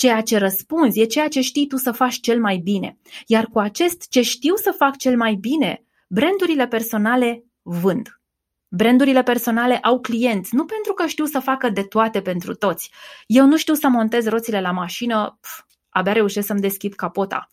Ceea 0.00 0.20
ce 0.20 0.38
răspunzi 0.38 1.00
e 1.00 1.04
ceea 1.04 1.28
ce 1.28 1.40
știi 1.40 1.66
tu 1.66 1.76
să 1.76 1.92
faci 1.92 2.20
cel 2.20 2.40
mai 2.40 2.56
bine. 2.56 2.98
Iar 3.26 3.46
cu 3.46 3.58
acest 3.58 4.08
ce 4.08 4.22
știu 4.22 4.54
să 4.54 4.74
fac 4.76 4.96
cel 4.96 5.16
mai 5.16 5.34
bine, 5.34 5.84
brandurile 6.08 6.66
personale 6.66 7.44
vând. 7.62 8.20
Brandurile 8.68 9.22
personale 9.22 9.78
au 9.78 10.00
clienți, 10.00 10.54
nu 10.54 10.64
pentru 10.64 10.92
că 10.92 11.06
știu 11.06 11.24
să 11.24 11.38
facă 11.38 11.68
de 11.68 11.82
toate 11.82 12.20
pentru 12.22 12.54
toți. 12.54 12.90
Eu 13.26 13.46
nu 13.46 13.56
știu 13.56 13.74
să 13.74 13.88
montez 13.88 14.26
roțile 14.26 14.60
la 14.60 14.70
mașină, 14.70 15.38
pf, 15.40 15.60
abia 15.90 16.12
reușesc 16.12 16.46
să-mi 16.46 16.60
deschid 16.60 16.94
capota. 16.94 17.50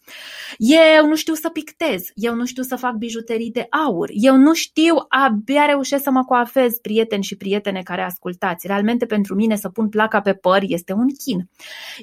Eu 0.58 1.08
nu 1.08 1.16
știu 1.16 1.34
să 1.34 1.50
pictez, 1.50 2.04
eu 2.14 2.36
nu 2.36 2.46
știu 2.46 2.64
să 2.64 2.76
fac 2.76 2.94
bijuterii 2.94 3.52
de 3.52 3.68
aur, 3.70 4.10
eu 4.12 4.36
nu 4.36 4.54
știu, 4.54 4.96
abia 5.08 5.66
reușesc 5.66 6.04
să 6.04 6.12
mă 6.12 6.24
coafez, 6.24 6.74
prieteni 6.82 7.24
și 7.24 7.36
prietene 7.36 7.82
care 7.82 8.02
ascultați. 8.02 8.68
Realmente 8.68 9.06
pentru 9.06 9.36
mine 9.36 9.56
să 9.56 9.70
pun 9.70 9.90
placa 9.90 10.22
pe 10.22 10.34
păr 10.34 10.62
este 10.68 10.94
un 10.94 11.08
chin. 11.08 11.50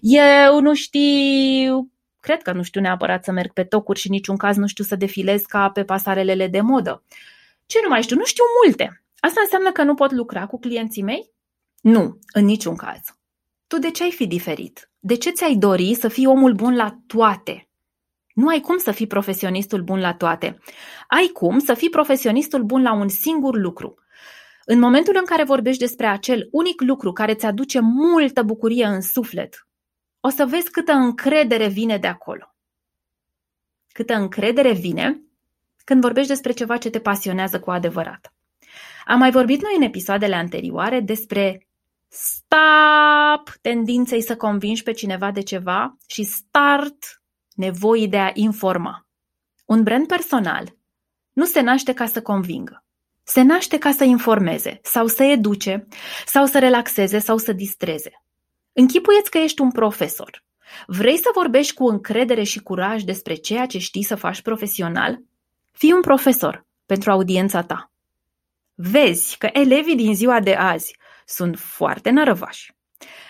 Eu 0.00 0.60
nu 0.60 0.74
știu 0.74 1.90
cred 2.20 2.42
că 2.42 2.52
nu 2.52 2.62
știu 2.62 2.80
neapărat 2.80 3.24
să 3.24 3.32
merg 3.32 3.52
pe 3.52 3.64
tocuri 3.64 3.98
și 3.98 4.10
niciun 4.10 4.36
caz 4.36 4.56
nu 4.56 4.66
știu 4.66 4.84
să 4.84 4.96
defilez 4.96 5.42
ca 5.42 5.70
pe 5.70 5.84
pasarelele 5.84 6.48
de 6.48 6.60
modă. 6.60 7.04
Ce 7.66 7.78
nu 7.82 7.88
mai 7.88 8.02
știu? 8.02 8.16
Nu 8.16 8.24
știu 8.24 8.44
multe. 8.64 9.02
Asta 9.20 9.40
înseamnă 9.42 9.72
că 9.72 9.82
nu 9.82 9.94
pot 9.94 10.12
lucra 10.12 10.46
cu 10.46 10.58
clienții 10.58 11.02
mei? 11.02 11.30
Nu, 11.80 12.18
în 12.32 12.44
niciun 12.44 12.76
caz. 12.76 13.00
Tu 13.66 13.78
de 13.78 13.90
ce 13.90 14.02
ai 14.02 14.10
fi 14.10 14.26
diferit? 14.26 14.90
De 15.04 15.16
ce 15.16 15.30
ți-ai 15.30 15.54
dori 15.54 15.94
să 15.94 16.08
fii 16.08 16.26
omul 16.26 16.52
bun 16.52 16.76
la 16.76 16.98
toate? 17.06 17.68
Nu 18.34 18.48
ai 18.48 18.60
cum 18.60 18.78
să 18.78 18.90
fii 18.90 19.06
profesionistul 19.06 19.82
bun 19.82 20.00
la 20.00 20.14
toate. 20.14 20.58
Ai 21.08 21.26
cum 21.26 21.58
să 21.58 21.74
fii 21.74 21.90
profesionistul 21.90 22.62
bun 22.62 22.82
la 22.82 22.92
un 22.92 23.08
singur 23.08 23.56
lucru. 23.56 23.94
În 24.64 24.78
momentul 24.78 25.16
în 25.18 25.24
care 25.24 25.44
vorbești 25.44 25.80
despre 25.80 26.06
acel 26.06 26.48
unic 26.50 26.80
lucru 26.80 27.12
care 27.12 27.34
ți 27.34 27.46
aduce 27.46 27.80
multă 27.80 28.42
bucurie 28.42 28.84
în 28.84 29.00
suflet, 29.00 29.66
o 30.20 30.28
să 30.28 30.46
vezi 30.46 30.70
câtă 30.70 30.92
încredere 30.92 31.68
vine 31.68 31.98
de 31.98 32.06
acolo. 32.06 32.54
Câtă 33.92 34.14
încredere 34.14 34.72
vine 34.72 35.22
când 35.84 36.00
vorbești 36.00 36.30
despre 36.30 36.52
ceva 36.52 36.76
ce 36.76 36.90
te 36.90 37.00
pasionează 37.00 37.60
cu 37.60 37.70
adevărat. 37.70 38.34
Am 39.04 39.18
mai 39.18 39.30
vorbit 39.30 39.62
noi 39.62 39.72
în 39.76 39.82
episoadele 39.82 40.34
anterioare 40.34 41.00
despre 41.00 41.66
stop 42.12 43.50
tendinței 43.60 44.22
să 44.22 44.36
convingi 44.36 44.82
pe 44.82 44.92
cineva 44.92 45.30
de 45.30 45.40
ceva 45.40 45.96
și 46.06 46.22
start 46.22 47.22
nevoii 47.54 48.08
de 48.08 48.18
a 48.18 48.30
informa. 48.34 49.06
Un 49.64 49.82
brand 49.82 50.06
personal 50.06 50.76
nu 51.32 51.44
se 51.44 51.60
naște 51.60 51.92
ca 51.92 52.06
să 52.06 52.22
convingă. 52.22 52.84
Se 53.22 53.42
naște 53.42 53.78
ca 53.78 53.92
să 53.92 54.04
informeze 54.04 54.80
sau 54.82 55.06
să 55.06 55.22
educe 55.22 55.86
sau 56.26 56.46
să 56.46 56.58
relaxeze 56.58 57.18
sau 57.18 57.36
să 57.36 57.52
distreze. 57.52 58.10
Închipuieți 58.72 59.30
că 59.30 59.38
ești 59.38 59.60
un 59.60 59.70
profesor. 59.70 60.44
Vrei 60.86 61.16
să 61.16 61.30
vorbești 61.34 61.74
cu 61.74 61.86
încredere 61.86 62.42
și 62.42 62.62
curaj 62.62 63.02
despre 63.02 63.34
ceea 63.34 63.66
ce 63.66 63.78
știi 63.78 64.02
să 64.02 64.14
faci 64.14 64.42
profesional? 64.42 65.22
Fii 65.70 65.92
un 65.92 66.00
profesor 66.00 66.66
pentru 66.86 67.10
audiența 67.10 67.62
ta. 67.62 67.92
Vezi 68.74 69.38
că 69.38 69.48
elevii 69.52 69.96
din 69.96 70.14
ziua 70.14 70.40
de 70.40 70.54
azi 70.54 70.96
sunt 71.24 71.58
foarte 71.58 72.10
nărăvași. 72.10 72.72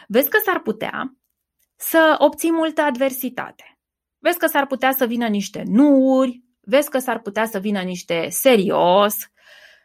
Vezi 0.09 0.29
că 0.29 0.39
s-ar 0.45 0.61
putea 0.61 1.17
să 1.77 2.15
obții 2.19 2.53
multă 2.53 2.83
adversitate. 2.83 3.79
Vezi 4.19 4.39
că 4.39 4.47
s-ar 4.47 4.67
putea 4.67 4.93
să 4.93 5.07
vină 5.07 5.27
niște 5.27 5.63
nuuri, 5.67 6.43
vezi 6.61 6.91
că 6.91 6.99
s-ar 6.99 7.21
putea 7.21 7.47
să 7.47 7.59
vină 7.59 7.81
niște 7.81 8.27
serios, 8.29 9.15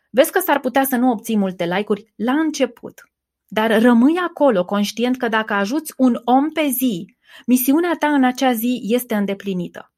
vezi 0.09 0.31
că 0.31 0.39
s-ar 0.39 0.59
putea 0.59 0.83
să 0.83 0.95
nu 0.95 1.09
obții 1.09 1.37
multe 1.37 1.65
like-uri 1.65 2.13
la 2.15 2.31
început. 2.31 3.01
Dar 3.47 3.81
rămâi 3.81 4.17
acolo, 4.17 4.65
conștient 4.65 5.17
că 5.17 5.27
dacă 5.27 5.53
ajuți 5.53 5.93
un 5.97 6.21
om 6.23 6.49
pe 6.51 6.67
zi, 6.67 7.15
misiunea 7.45 7.95
ta 7.99 8.07
în 8.07 8.23
acea 8.23 8.53
zi 8.53 8.79
este 8.81 9.15
îndeplinită. 9.15 9.93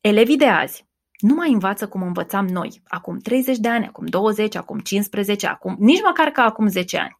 Elevii 0.00 0.36
de 0.36 0.46
azi 0.46 0.86
nu 1.18 1.34
mai 1.34 1.52
învață 1.52 1.88
cum 1.88 2.02
învățam 2.02 2.46
noi, 2.46 2.82
acum 2.84 3.18
30 3.18 3.56
de 3.56 3.68
ani, 3.68 3.86
acum 3.86 4.06
20, 4.06 4.54
acum 4.54 4.78
15, 4.78 5.46
acum, 5.46 5.76
nici 5.78 6.02
măcar 6.02 6.30
ca 6.30 6.42
acum 6.42 6.68
10 6.68 6.98
ani. 6.98 7.16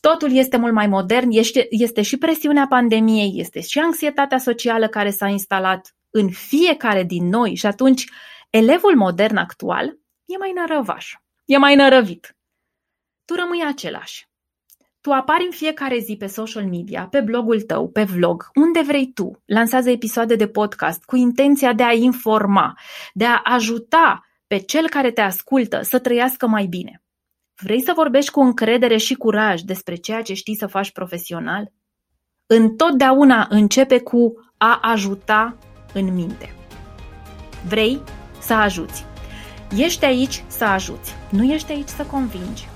Totul 0.00 0.32
este 0.32 0.56
mult 0.56 0.72
mai 0.72 0.86
modern, 0.86 1.28
este, 1.30 1.66
este 1.70 2.02
și 2.02 2.16
presiunea 2.16 2.66
pandemiei, 2.68 3.32
este 3.36 3.60
și 3.60 3.78
anxietatea 3.78 4.38
socială 4.38 4.88
care 4.88 5.10
s-a 5.10 5.28
instalat 5.28 5.94
în 6.10 6.30
fiecare 6.30 7.02
din 7.02 7.28
noi 7.28 7.54
și 7.54 7.66
atunci 7.66 8.04
elevul 8.50 8.96
modern 8.96 9.36
actual 9.36 9.98
e 10.24 10.36
mai 10.36 10.52
nărăvaș, 10.52 11.12
e 11.44 11.56
mai 11.56 11.74
nărăvit. 11.74 12.36
Tu 13.24 13.34
rămâi 13.34 13.64
același. 13.66 14.28
Tu 15.00 15.12
apari 15.12 15.44
în 15.44 15.50
fiecare 15.50 15.98
zi 15.98 16.16
pe 16.16 16.26
social 16.26 16.64
media, 16.64 17.06
pe 17.10 17.20
blogul 17.20 17.60
tău, 17.60 17.88
pe 17.88 18.02
vlog, 18.02 18.50
unde 18.54 18.80
vrei 18.80 19.12
tu. 19.12 19.42
Lansează 19.44 19.90
episoade 19.90 20.34
de 20.36 20.48
podcast 20.48 21.04
cu 21.04 21.16
intenția 21.16 21.72
de 21.72 21.82
a 21.82 21.92
informa, 21.92 22.78
de 23.14 23.24
a 23.24 23.40
ajuta 23.44 24.24
pe 24.46 24.58
cel 24.58 24.88
care 24.88 25.10
te 25.10 25.20
ascultă 25.20 25.80
să 25.82 25.98
trăiască 25.98 26.46
mai 26.46 26.66
bine. 26.66 27.02
Vrei 27.62 27.82
să 27.82 27.92
vorbești 27.94 28.30
cu 28.30 28.40
încredere 28.40 28.96
și 28.96 29.14
curaj 29.14 29.60
despre 29.60 29.94
ceea 29.94 30.22
ce 30.22 30.34
știi 30.34 30.56
să 30.56 30.66
faci 30.66 30.92
profesional? 30.92 31.72
Întotdeauna 32.46 33.46
începe 33.50 33.98
cu 33.98 34.32
a 34.56 34.78
ajuta 34.82 35.56
în 35.92 36.14
minte. 36.14 36.54
Vrei 37.68 38.00
să 38.40 38.54
ajuți. 38.54 39.04
Ești 39.76 40.04
aici 40.04 40.44
să 40.46 40.64
ajuți, 40.64 41.14
nu 41.30 41.44
ești 41.44 41.72
aici 41.72 41.88
să 41.88 42.04
convingi. 42.04 42.68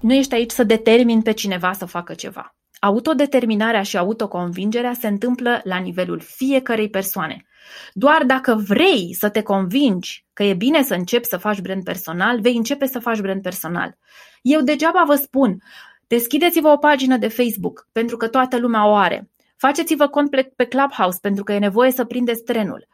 Nu 0.00 0.14
ești 0.14 0.34
aici 0.34 0.50
să 0.50 0.64
determini 0.64 1.22
pe 1.22 1.32
cineva 1.32 1.72
să 1.72 1.84
facă 1.84 2.14
ceva. 2.14 2.56
Autodeterminarea 2.80 3.82
și 3.82 3.96
autoconvingerea 3.96 4.92
se 4.92 5.06
întâmplă 5.06 5.60
la 5.64 5.76
nivelul 5.76 6.20
fiecărei 6.20 6.88
persoane. 6.88 7.45
Doar 7.92 8.24
dacă 8.24 8.54
vrei 8.54 9.14
să 9.18 9.28
te 9.28 9.42
convingi 9.42 10.26
că 10.32 10.42
e 10.42 10.54
bine 10.54 10.82
să 10.82 10.94
începi 10.94 11.26
să 11.26 11.36
faci 11.36 11.60
brand 11.60 11.84
personal, 11.84 12.40
vei 12.40 12.56
începe 12.56 12.86
să 12.86 12.98
faci 12.98 13.20
brand 13.20 13.42
personal. 13.42 13.98
Eu 14.42 14.60
degeaba 14.60 15.04
vă 15.06 15.14
spun, 15.14 15.62
deschideți-vă 16.06 16.68
o 16.68 16.76
pagină 16.76 17.16
de 17.16 17.28
Facebook, 17.28 17.88
pentru 17.92 18.16
că 18.16 18.28
toată 18.28 18.58
lumea 18.58 18.86
o 18.86 18.94
are. 18.94 19.30
Faceți-vă 19.56 20.08
cont 20.08 20.30
pe 20.56 20.64
Clubhouse, 20.64 21.18
pentru 21.22 21.44
că 21.44 21.52
e 21.52 21.58
nevoie 21.58 21.90
să 21.90 22.04
prindeți 22.04 22.42
trenul. 22.42 22.88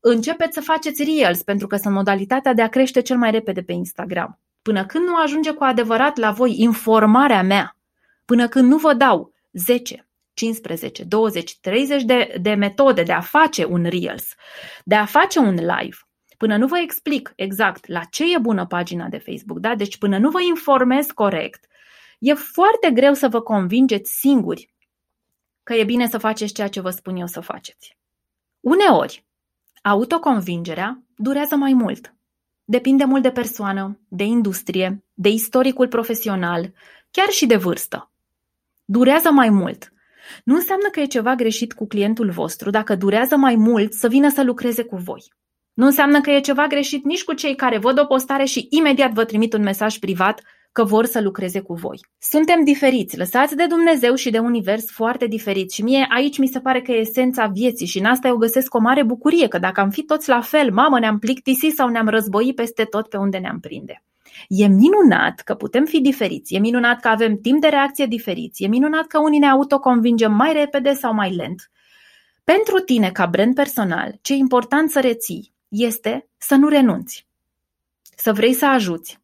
Începeți 0.00 0.54
să 0.54 0.60
faceți 0.60 1.04
Reels, 1.04 1.42
pentru 1.42 1.66
că 1.66 1.76
sunt 1.76 1.94
modalitatea 1.94 2.54
de 2.54 2.62
a 2.62 2.68
crește 2.68 3.00
cel 3.00 3.16
mai 3.16 3.30
repede 3.30 3.62
pe 3.62 3.72
Instagram. 3.72 4.40
Până 4.62 4.86
când 4.86 5.06
nu 5.06 5.16
ajunge 5.16 5.50
cu 5.50 5.64
adevărat 5.64 6.16
la 6.16 6.30
voi 6.30 6.54
informarea 6.60 7.42
mea, 7.42 7.76
până 8.24 8.48
când 8.48 8.68
nu 8.68 8.76
vă 8.76 8.94
dau 8.94 9.32
10, 9.52 10.07
15, 10.38 11.04
20, 11.04 11.58
30 11.60 12.02
de, 12.02 12.34
de 12.40 12.54
metode 12.54 13.02
de 13.02 13.12
a 13.12 13.20
face 13.20 13.64
un 13.64 13.82
Reels, 13.82 14.34
de 14.84 14.94
a 14.94 15.04
face 15.04 15.38
un 15.38 15.54
live, 15.54 15.96
până 16.36 16.56
nu 16.56 16.66
vă 16.66 16.78
explic 16.78 17.32
exact 17.36 17.86
la 17.86 18.00
ce 18.04 18.34
e 18.34 18.38
bună 18.38 18.66
pagina 18.66 19.08
de 19.08 19.18
Facebook, 19.18 19.58
da? 19.58 19.74
deci 19.74 19.98
până 19.98 20.18
nu 20.18 20.30
vă 20.30 20.42
informez 20.42 21.06
corect, 21.06 21.66
e 22.18 22.34
foarte 22.34 22.90
greu 22.90 23.14
să 23.14 23.28
vă 23.28 23.40
convingeți 23.40 24.12
singuri 24.12 24.74
că 25.62 25.74
e 25.74 25.84
bine 25.84 26.08
să 26.08 26.18
faceți 26.18 26.52
ceea 26.52 26.68
ce 26.68 26.80
vă 26.80 26.90
spun 26.90 27.16
eu 27.16 27.26
să 27.26 27.40
faceți. 27.40 27.96
Uneori, 28.60 29.24
autoconvingerea 29.82 31.02
durează 31.16 31.56
mai 31.56 31.72
mult. 31.72 32.14
Depinde 32.64 33.04
mult 33.04 33.22
de 33.22 33.30
persoană, 33.30 33.98
de 34.08 34.24
industrie, 34.24 35.04
de 35.14 35.28
istoricul 35.28 35.88
profesional, 35.88 36.72
chiar 37.10 37.28
și 37.28 37.46
de 37.46 37.56
vârstă. 37.56 38.10
Durează 38.84 39.30
mai 39.30 39.48
mult. 39.48 39.92
Nu 40.44 40.54
înseamnă 40.54 40.88
că 40.92 41.00
e 41.00 41.06
ceva 41.06 41.34
greșit 41.34 41.72
cu 41.72 41.86
clientul 41.86 42.30
vostru 42.30 42.70
dacă 42.70 42.94
durează 42.94 43.36
mai 43.36 43.54
mult 43.54 43.92
să 43.92 44.08
vină 44.08 44.30
să 44.30 44.42
lucreze 44.42 44.82
cu 44.82 44.96
voi. 44.96 45.24
Nu 45.72 45.86
înseamnă 45.86 46.20
că 46.20 46.30
e 46.30 46.40
ceva 46.40 46.66
greșit 46.66 47.04
nici 47.04 47.24
cu 47.24 47.32
cei 47.32 47.54
care 47.54 47.78
văd 47.78 47.98
o 48.00 48.04
postare 48.04 48.44
și 48.44 48.66
imediat 48.70 49.12
vă 49.12 49.24
trimit 49.24 49.52
un 49.52 49.62
mesaj 49.62 49.98
privat 49.98 50.42
că 50.72 50.84
vor 50.84 51.04
să 51.04 51.20
lucreze 51.20 51.60
cu 51.60 51.74
voi. 51.74 52.00
Suntem 52.18 52.64
diferiți, 52.64 53.18
lăsați 53.18 53.56
de 53.56 53.66
Dumnezeu 53.66 54.14
și 54.14 54.30
de 54.30 54.38
univers 54.38 54.90
foarte 54.90 55.26
diferiți 55.26 55.74
și 55.74 55.82
mie 55.82 56.06
aici 56.10 56.38
mi 56.38 56.46
se 56.46 56.60
pare 56.60 56.80
că 56.80 56.92
e 56.92 56.98
esența 56.98 57.46
vieții 57.46 57.86
și 57.86 57.98
în 57.98 58.04
asta 58.04 58.28
eu 58.28 58.36
găsesc 58.36 58.74
o 58.74 58.78
mare 58.78 59.02
bucurie 59.02 59.48
că 59.48 59.58
dacă 59.58 59.80
am 59.80 59.90
fi 59.90 60.02
toți 60.02 60.28
la 60.28 60.40
fel, 60.40 60.72
mamă, 60.72 60.98
ne-am 60.98 61.18
plictisit 61.18 61.74
sau 61.74 61.88
ne-am 61.88 62.08
război 62.08 62.52
peste 62.54 62.84
tot 62.84 63.08
pe 63.08 63.16
unde 63.16 63.38
ne-am 63.38 63.60
prinde. 63.60 64.02
E 64.48 64.66
minunat 64.66 65.40
că 65.40 65.54
putem 65.54 65.84
fi 65.84 66.00
diferiți, 66.00 66.54
e 66.54 66.58
minunat 66.58 67.00
că 67.00 67.08
avem 67.08 67.40
timp 67.40 67.60
de 67.60 67.68
reacție 67.68 68.06
diferiți, 68.06 68.62
e 68.62 68.66
minunat 68.66 69.06
că 69.06 69.18
unii 69.18 69.38
ne 69.38 69.48
autoconvingem 69.48 70.32
mai 70.32 70.52
repede 70.52 70.92
sau 70.92 71.14
mai 71.14 71.34
lent. 71.34 71.70
Pentru 72.44 72.78
tine, 72.78 73.10
ca 73.10 73.26
brand 73.26 73.54
personal, 73.54 74.18
ce 74.22 74.32
e 74.32 74.36
important 74.36 74.90
să 74.90 75.00
reții 75.00 75.52
este 75.68 76.28
să 76.36 76.54
nu 76.54 76.68
renunți, 76.68 77.26
să 78.16 78.32
vrei 78.32 78.52
să 78.52 78.66
ajuți, 78.66 79.18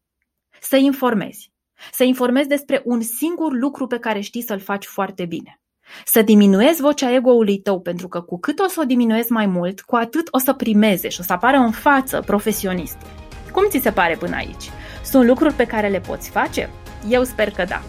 să 0.59 0.75
informezi. 0.75 1.53
Să 1.91 2.03
informezi 2.03 2.47
despre 2.47 2.81
un 2.85 3.01
singur 3.01 3.53
lucru 3.53 3.87
pe 3.87 3.99
care 3.99 4.19
știi 4.19 4.41
să-l 4.41 4.59
faci 4.59 4.85
foarte 4.85 5.25
bine. 5.25 5.59
Să 6.05 6.21
diminuezi 6.21 6.81
vocea 6.81 7.13
ego-ului 7.13 7.59
tău, 7.59 7.81
pentru 7.81 8.07
că 8.07 8.21
cu 8.21 8.39
cât 8.39 8.59
o 8.59 8.67
să 8.67 8.79
o 8.81 8.85
diminuezi 8.85 9.31
mai 9.31 9.45
mult, 9.45 9.81
cu 9.81 9.95
atât 9.95 10.27
o 10.31 10.37
să 10.37 10.53
primeze 10.53 11.09
și 11.09 11.19
o 11.19 11.23
să 11.23 11.33
apară 11.33 11.57
în 11.57 11.71
față 11.71 12.21
profesionist. 12.25 12.97
Cum 13.51 13.67
ți 13.69 13.79
se 13.79 13.91
pare 13.91 14.15
până 14.15 14.35
aici? 14.35 14.69
Sunt 15.15 15.27
lucruri 15.27 15.53
pe 15.53 15.65
care 15.65 15.87
le 15.87 15.99
poți 15.99 16.29
face? 16.29 16.69
Eu 17.09 17.23
sper 17.23 17.51
că 17.51 17.63
da. 17.63 17.81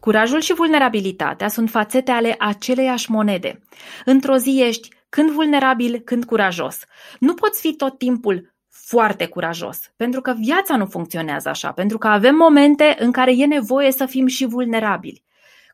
Curajul 0.00 0.40
și 0.40 0.54
vulnerabilitatea 0.54 1.48
sunt 1.48 1.70
fațete 1.70 2.10
ale 2.10 2.34
aceleiași 2.38 3.10
monede. 3.10 3.62
Într-o 4.04 4.36
zi 4.36 4.62
ești 4.62 4.88
când 5.08 5.30
vulnerabil, 5.30 5.98
când 5.98 6.24
curajos. 6.24 6.78
Nu 7.18 7.34
poți 7.34 7.60
fi 7.60 7.74
tot 7.74 7.98
timpul 7.98 8.54
foarte 8.68 9.26
curajos, 9.26 9.78
pentru 9.96 10.20
că 10.20 10.34
viața 10.38 10.76
nu 10.76 10.86
funcționează 10.86 11.48
așa, 11.48 11.72
pentru 11.72 11.98
că 11.98 12.06
avem 12.06 12.34
momente 12.34 12.96
în 12.98 13.10
care 13.10 13.32
e 13.36 13.46
nevoie 13.46 13.92
să 13.92 14.06
fim 14.06 14.26
și 14.26 14.44
vulnerabili. 14.44 15.24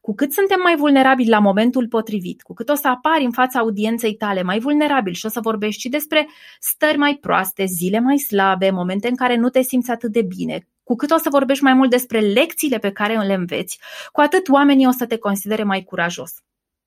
Cu 0.08 0.14
cât 0.14 0.32
suntem 0.32 0.60
mai 0.62 0.76
vulnerabili 0.76 1.28
la 1.28 1.38
momentul 1.38 1.88
potrivit, 1.88 2.42
cu 2.42 2.54
cât 2.54 2.68
o 2.68 2.74
să 2.74 2.88
apari 2.88 3.24
în 3.24 3.30
fața 3.30 3.58
audienței 3.58 4.14
tale 4.14 4.42
mai 4.42 4.58
vulnerabil 4.58 5.12
și 5.12 5.26
o 5.26 5.28
să 5.28 5.40
vorbești 5.40 5.80
și 5.80 5.88
despre 5.88 6.28
stări 6.60 6.96
mai 6.96 7.14
proaste, 7.20 7.64
zile 7.64 8.00
mai 8.00 8.18
slabe, 8.18 8.70
momente 8.70 9.08
în 9.08 9.16
care 9.16 9.36
nu 9.36 9.48
te 9.48 9.62
simți 9.62 9.90
atât 9.90 10.12
de 10.12 10.22
bine, 10.22 10.66
cu 10.82 10.96
cât 10.96 11.10
o 11.10 11.16
să 11.16 11.28
vorbești 11.30 11.62
mai 11.62 11.72
mult 11.72 11.90
despre 11.90 12.20
lecțiile 12.20 12.78
pe 12.78 12.92
care 12.92 13.18
le 13.18 13.34
înveți, 13.34 13.80
cu 14.12 14.20
atât 14.20 14.48
oamenii 14.48 14.86
o 14.86 14.90
să 14.90 15.06
te 15.06 15.16
considere 15.16 15.62
mai 15.62 15.82
curajos. 15.82 16.32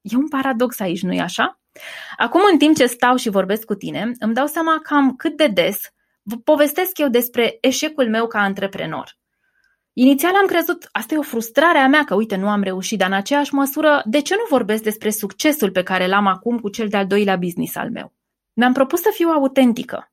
E 0.02 0.16
un 0.16 0.28
paradox 0.28 0.80
aici, 0.80 1.02
nu-i 1.02 1.20
așa? 1.20 1.60
Acum, 2.18 2.42
în 2.52 2.58
timp 2.58 2.76
ce 2.76 2.86
stau 2.86 3.16
și 3.16 3.30
vorbesc 3.30 3.66
cu 3.66 3.76
tine, 3.76 4.12
îmi 4.20 4.34
dau 4.34 4.46
seama 4.46 4.80
cam 4.84 5.16
cât 5.16 5.38
de 5.38 5.48
des 5.48 5.80
vă 6.22 6.36
povestesc 6.36 6.98
eu 6.98 7.08
despre 7.08 7.58
eșecul 7.62 8.10
meu 8.10 8.28
ca 8.28 8.40
antreprenor. 8.40 9.20
Inițial 9.94 10.36
am 10.36 10.46
crezut, 10.46 10.90
asta 10.92 11.14
e 11.14 11.18
o 11.18 11.22
frustrare 11.22 11.78
a 11.78 11.88
mea 11.88 12.04
că 12.04 12.16
uite 12.16 12.36
nu 12.36 12.50
am 12.50 12.64
reușit, 12.64 12.98
dar 12.98 13.08
în 13.08 13.14
aceeași 13.14 13.54
măsură, 13.54 14.02
de 14.06 14.22
ce 14.22 14.36
nu 14.36 14.44
vorbesc 14.50 14.84
despre 14.84 15.10
succesul 15.10 15.72
pe 15.72 15.84
care 15.84 16.08
l-am 16.08 16.28
acum 16.28 16.60
cu 16.60 16.70
cel 16.70 16.88
de-al 16.88 17.08
doilea 17.08 17.36
business 17.36 17.76
al 17.76 17.92
meu? 17.92 18.14
Mi-am 18.54 18.74
propus 18.74 19.02
să 19.02 19.10
fiu 19.14 19.30
autentică. 19.30 20.12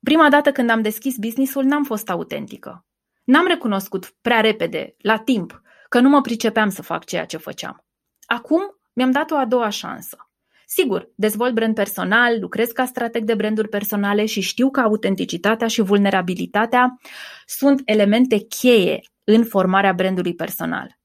Prima 0.00 0.28
dată 0.28 0.52
când 0.52 0.70
am 0.70 0.82
deschis 0.82 1.16
businessul 1.16 1.64
n-am 1.64 1.84
fost 1.84 2.10
autentică. 2.10 2.86
N-am 3.24 3.46
recunoscut 3.46 4.14
prea 4.20 4.40
repede, 4.40 4.94
la 4.98 5.18
timp, 5.18 5.62
că 5.88 6.00
nu 6.00 6.08
mă 6.08 6.20
pricepeam 6.20 6.68
să 6.68 6.82
fac 6.82 7.04
ceea 7.04 7.24
ce 7.24 7.36
făceam. 7.36 7.84
Acum 8.26 8.80
mi-am 8.92 9.10
dat 9.10 9.30
o 9.30 9.36
a 9.36 9.44
doua 9.44 9.68
șansă. 9.68 10.30
Sigur, 10.66 11.10
dezvolt 11.14 11.54
brand 11.54 11.74
personal, 11.74 12.40
lucrez 12.40 12.70
ca 12.70 12.84
strateg 12.84 13.24
de 13.24 13.34
branduri 13.34 13.68
personale 13.68 14.26
și 14.26 14.40
știu 14.40 14.70
că 14.70 14.80
autenticitatea 14.80 15.66
și 15.66 15.80
vulnerabilitatea 15.80 16.98
sunt 17.46 17.82
elemente 17.84 18.38
cheie 18.38 19.00
în 19.24 19.44
formarea 19.44 19.92
brandului 19.92 20.34
personal. 20.34 20.98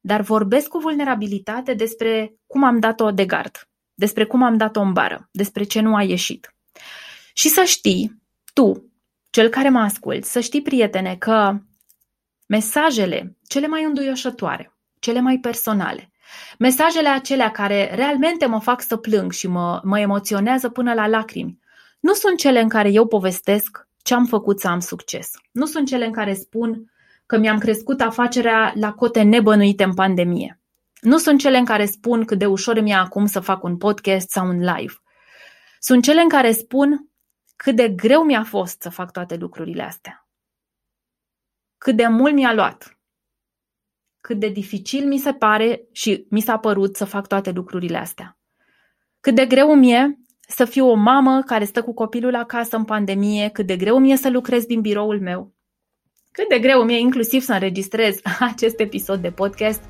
Dar 0.00 0.20
vorbesc 0.20 0.68
cu 0.68 0.78
vulnerabilitate 0.78 1.74
despre 1.74 2.34
cum 2.46 2.64
am 2.64 2.78
dat-o 2.78 3.10
de 3.10 3.26
gard, 3.26 3.68
despre 3.94 4.24
cum 4.24 4.42
am 4.42 4.56
dat-o 4.56 4.80
în 4.80 4.92
bară, 4.92 5.28
despre 5.30 5.64
ce 5.64 5.80
nu 5.80 5.94
a 5.94 6.02
ieșit. 6.02 6.54
Și 7.32 7.48
să 7.48 7.62
știi, 7.64 8.22
tu, 8.52 8.92
cel 9.30 9.48
care 9.48 9.68
mă 9.68 9.78
asculți, 9.78 10.32
să 10.32 10.40
știi, 10.40 10.62
prietene, 10.62 11.16
că 11.16 11.58
mesajele 12.46 13.36
cele 13.46 13.66
mai 13.66 13.84
înduioșătoare, 13.84 14.76
cele 14.98 15.20
mai 15.20 15.38
personale, 15.38 16.11
Mesajele 16.58 17.08
acelea 17.08 17.50
care 17.50 17.94
realmente 17.94 18.46
mă 18.46 18.60
fac 18.60 18.82
să 18.82 18.96
plâng 18.96 19.32
și 19.32 19.46
mă, 19.46 19.80
mă 19.84 19.98
emoționează 19.98 20.68
până 20.68 20.94
la 20.94 21.06
lacrimi, 21.06 21.58
nu 22.00 22.12
sunt 22.12 22.38
cele 22.38 22.60
în 22.60 22.68
care 22.68 22.90
eu 22.90 23.06
povestesc 23.06 23.88
ce 24.02 24.14
am 24.14 24.24
făcut 24.24 24.60
să 24.60 24.68
am 24.68 24.80
succes. 24.80 25.30
Nu 25.52 25.66
sunt 25.66 25.86
cele 25.86 26.04
în 26.04 26.12
care 26.12 26.34
spun 26.34 26.92
că 27.26 27.38
mi-am 27.38 27.58
crescut 27.58 28.00
afacerea 28.00 28.72
la 28.76 28.92
cote 28.92 29.22
nebănuite 29.22 29.84
în 29.84 29.94
pandemie. 29.94 30.60
Nu 31.00 31.18
sunt 31.18 31.40
cele 31.40 31.58
în 31.58 31.64
care 31.64 31.86
spun 31.86 32.24
cât 32.24 32.38
de 32.38 32.46
ușor 32.46 32.80
mi-e 32.80 32.94
acum 32.94 33.26
să 33.26 33.40
fac 33.40 33.62
un 33.62 33.76
podcast 33.76 34.30
sau 34.30 34.46
un 34.46 34.58
live. 34.58 34.92
Sunt 35.80 36.02
cele 36.02 36.20
în 36.20 36.28
care 36.28 36.52
spun 36.52 37.10
cât 37.56 37.76
de 37.76 37.88
greu 37.88 38.22
mi-a 38.24 38.44
fost 38.44 38.82
să 38.82 38.88
fac 38.88 39.12
toate 39.12 39.36
lucrurile 39.36 39.82
astea. 39.82 40.26
Cât 41.78 41.96
de 41.96 42.06
mult 42.06 42.34
mi-a 42.34 42.54
luat 42.54 42.98
cât 44.22 44.38
de 44.38 44.48
dificil 44.48 45.06
mi 45.06 45.18
se 45.18 45.32
pare 45.32 45.82
și 45.92 46.26
mi 46.30 46.40
s-a 46.40 46.56
părut 46.56 46.96
să 46.96 47.04
fac 47.04 47.26
toate 47.26 47.50
lucrurile 47.50 47.96
astea. 47.96 48.38
Cât 49.20 49.34
de 49.34 49.46
greu 49.46 49.74
mi 49.74 49.92
e 49.92 50.18
să 50.48 50.64
fiu 50.64 50.88
o 50.88 50.94
mamă 50.94 51.42
care 51.46 51.64
stă 51.64 51.82
cu 51.82 51.94
copilul 51.94 52.34
acasă 52.34 52.76
în 52.76 52.84
pandemie, 52.84 53.48
cât 53.48 53.66
de 53.66 53.76
greu 53.76 53.98
mi 53.98 54.12
e 54.12 54.16
să 54.16 54.30
lucrez 54.30 54.64
din 54.64 54.80
biroul 54.80 55.20
meu, 55.20 55.52
cât 56.32 56.48
de 56.48 56.58
greu 56.58 56.82
mi 56.82 56.94
e 56.94 56.98
inclusiv 56.98 57.42
să 57.42 57.52
înregistrez 57.52 58.20
acest 58.52 58.80
episod 58.80 59.20
de 59.22 59.30
podcast 59.30 59.80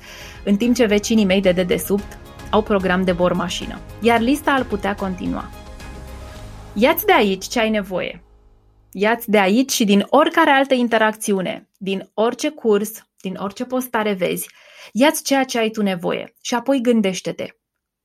în 0.43 0.57
timp 0.57 0.75
ce 0.75 0.85
vecinii 0.85 1.25
mei 1.25 1.41
de 1.41 1.51
dedesubt 1.51 2.17
au 2.51 2.61
program 2.61 3.03
de 3.03 3.11
bormașină. 3.11 3.79
Iar 4.01 4.19
lista 4.19 4.51
ar 4.51 4.63
putea 4.63 4.95
continua. 4.95 5.49
Iați 6.73 7.05
de 7.05 7.13
aici 7.13 7.45
ce 7.45 7.59
ai 7.59 7.69
nevoie. 7.69 8.23
Iați 8.91 9.29
de 9.29 9.39
aici 9.39 9.71
și 9.71 9.85
din 9.85 10.05
oricare 10.09 10.49
altă 10.49 10.73
interacțiune, 10.73 11.69
din 11.77 12.09
orice 12.13 12.49
curs, 12.49 13.07
din 13.23 13.35
orice 13.35 13.65
postare 13.65 14.13
vezi, 14.13 14.49
ia-ți 14.91 15.23
ceea 15.23 15.43
ce 15.43 15.57
ai 15.57 15.69
tu 15.69 15.81
nevoie 15.81 16.35
și 16.41 16.55
apoi 16.55 16.81
gândește-te. 16.81 17.47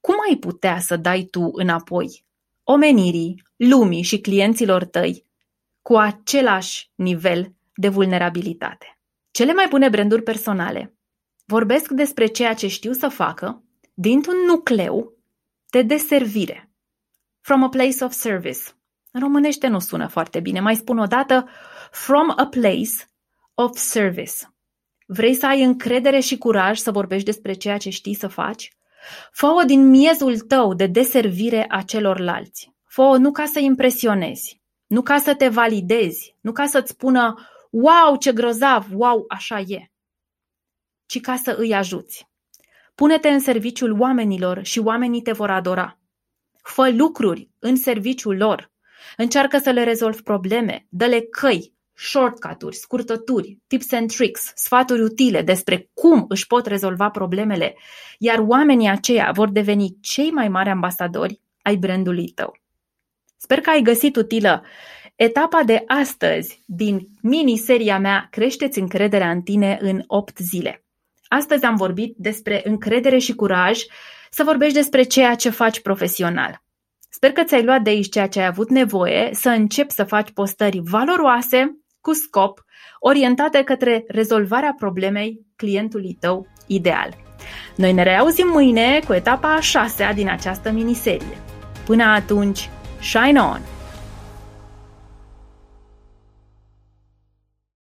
Cum 0.00 0.14
ai 0.28 0.36
putea 0.36 0.80
să 0.80 0.96
dai 0.96 1.22
tu 1.22 1.50
înapoi 1.52 2.24
omenirii, 2.62 3.42
lumii 3.56 4.02
și 4.02 4.20
clienților 4.20 4.84
tăi 4.84 5.24
cu 5.82 5.96
același 5.96 6.90
nivel 6.94 7.54
de 7.74 7.88
vulnerabilitate? 7.88 8.98
Cele 9.30 9.52
mai 9.52 9.66
bune 9.68 9.88
branduri 9.88 10.22
personale 10.22 10.96
vorbesc 11.46 11.90
despre 11.90 12.26
ceea 12.26 12.54
ce 12.54 12.68
știu 12.68 12.92
să 12.92 13.08
facă 13.08 13.64
dintr-un 13.94 14.36
nucleu 14.46 15.12
de 15.70 15.82
deservire. 15.82 16.72
From 17.40 17.62
a 17.62 17.68
place 17.68 18.04
of 18.04 18.12
service. 18.12 18.60
În 19.10 19.20
românește 19.20 19.66
nu 19.66 19.78
sună 19.78 20.06
foarte 20.06 20.40
bine. 20.40 20.60
Mai 20.60 20.76
spun 20.76 20.98
o 20.98 21.06
dată, 21.06 21.48
from 21.90 22.30
a 22.36 22.46
place 22.46 23.10
of 23.54 23.76
service. 23.76 24.57
Vrei 25.10 25.34
să 25.34 25.46
ai 25.46 25.62
încredere 25.62 26.20
și 26.20 26.38
curaj 26.38 26.78
să 26.78 26.90
vorbești 26.90 27.24
despre 27.24 27.52
ceea 27.52 27.76
ce 27.76 27.90
știi 27.90 28.14
să 28.14 28.28
faci? 28.28 28.76
Fă-o 29.32 29.62
din 29.62 29.88
miezul 29.88 30.38
tău 30.38 30.74
de 30.74 30.86
deservire 30.86 31.64
a 31.68 31.82
celorlalți. 31.82 32.72
Fă-o 32.84 33.16
nu 33.16 33.30
ca 33.30 33.44
să 33.44 33.58
impresionezi, 33.58 34.60
nu 34.86 35.02
ca 35.02 35.18
să 35.18 35.34
te 35.34 35.48
validezi, 35.48 36.36
nu 36.40 36.52
ca 36.52 36.66
să-ți 36.66 36.90
spună 36.90 37.34
wow, 37.70 38.16
ce 38.16 38.32
grozav, 38.32 38.86
wow, 38.92 39.24
așa 39.28 39.60
e, 39.60 39.90
ci 41.06 41.20
ca 41.20 41.36
să 41.36 41.56
îi 41.58 41.74
ajuți. 41.74 42.28
Pune-te 42.94 43.28
în 43.28 43.40
serviciul 43.40 44.00
oamenilor 44.00 44.62
și 44.62 44.78
oamenii 44.78 45.22
te 45.22 45.32
vor 45.32 45.50
adora. 45.50 45.98
Fă 46.62 46.90
lucruri 46.90 47.50
în 47.58 47.76
serviciul 47.76 48.36
lor. 48.36 48.70
Încearcă 49.16 49.58
să 49.58 49.70
le 49.70 49.84
rezolvi 49.84 50.22
probleme, 50.22 50.86
dă-le 50.88 51.20
căi, 51.20 51.72
shortcut-uri, 51.98 52.76
scurtături, 52.76 53.58
tips 53.66 53.92
and 53.92 54.12
tricks, 54.12 54.52
sfaturi 54.54 55.02
utile 55.02 55.42
despre 55.42 55.90
cum 55.94 56.24
își 56.28 56.46
pot 56.46 56.66
rezolva 56.66 57.10
problemele, 57.10 57.76
iar 58.18 58.38
oamenii 58.46 58.88
aceia 58.88 59.30
vor 59.34 59.48
deveni 59.48 59.96
cei 60.00 60.30
mai 60.30 60.48
mari 60.48 60.68
ambasadori 60.68 61.40
ai 61.62 61.76
brandului 61.76 62.28
tău. 62.28 62.56
Sper 63.36 63.60
că 63.60 63.70
ai 63.70 63.82
găsit 63.82 64.16
utilă 64.16 64.64
etapa 65.16 65.62
de 65.62 65.82
astăzi 65.86 66.62
din 66.66 67.06
mini-seria 67.22 67.98
mea 67.98 68.28
Creșteți 68.30 68.78
încrederea 68.78 69.30
în 69.30 69.42
tine 69.42 69.78
în 69.80 70.02
8 70.06 70.38
zile. 70.38 70.84
Astăzi 71.28 71.64
am 71.64 71.76
vorbit 71.76 72.14
despre 72.16 72.60
încredere 72.64 73.18
și 73.18 73.34
curaj, 73.34 73.82
să 74.30 74.42
vorbești 74.44 74.74
despre 74.74 75.02
ceea 75.02 75.34
ce 75.34 75.50
faci 75.50 75.80
profesional. 75.80 76.62
Sper 77.10 77.32
că 77.32 77.44
ți-ai 77.44 77.64
luat 77.64 77.82
de 77.82 77.90
aici 77.90 78.08
ceea 78.08 78.28
ce 78.28 78.40
ai 78.40 78.46
avut 78.46 78.70
nevoie, 78.70 79.30
să 79.32 79.48
începi 79.48 79.92
să 79.92 80.04
faci 80.04 80.30
postări 80.30 80.80
valoroase 80.84 81.78
cu 82.08 82.14
scop, 82.14 82.64
orientate 82.98 83.62
către 83.62 84.04
rezolvarea 84.06 84.74
problemei 84.78 85.46
clientului 85.56 86.16
tău 86.20 86.46
ideal. 86.66 87.16
Noi 87.76 87.92
ne 87.92 88.02
reauzim 88.02 88.48
mâine 88.52 89.00
cu 89.06 89.12
etapa 89.12 89.54
a 89.54 89.60
șasea 89.60 90.12
din 90.12 90.28
această 90.28 90.70
miniserie. 90.70 91.38
Până 91.84 92.04
atunci, 92.04 92.70
shine 93.00 93.40
on! 93.40 93.77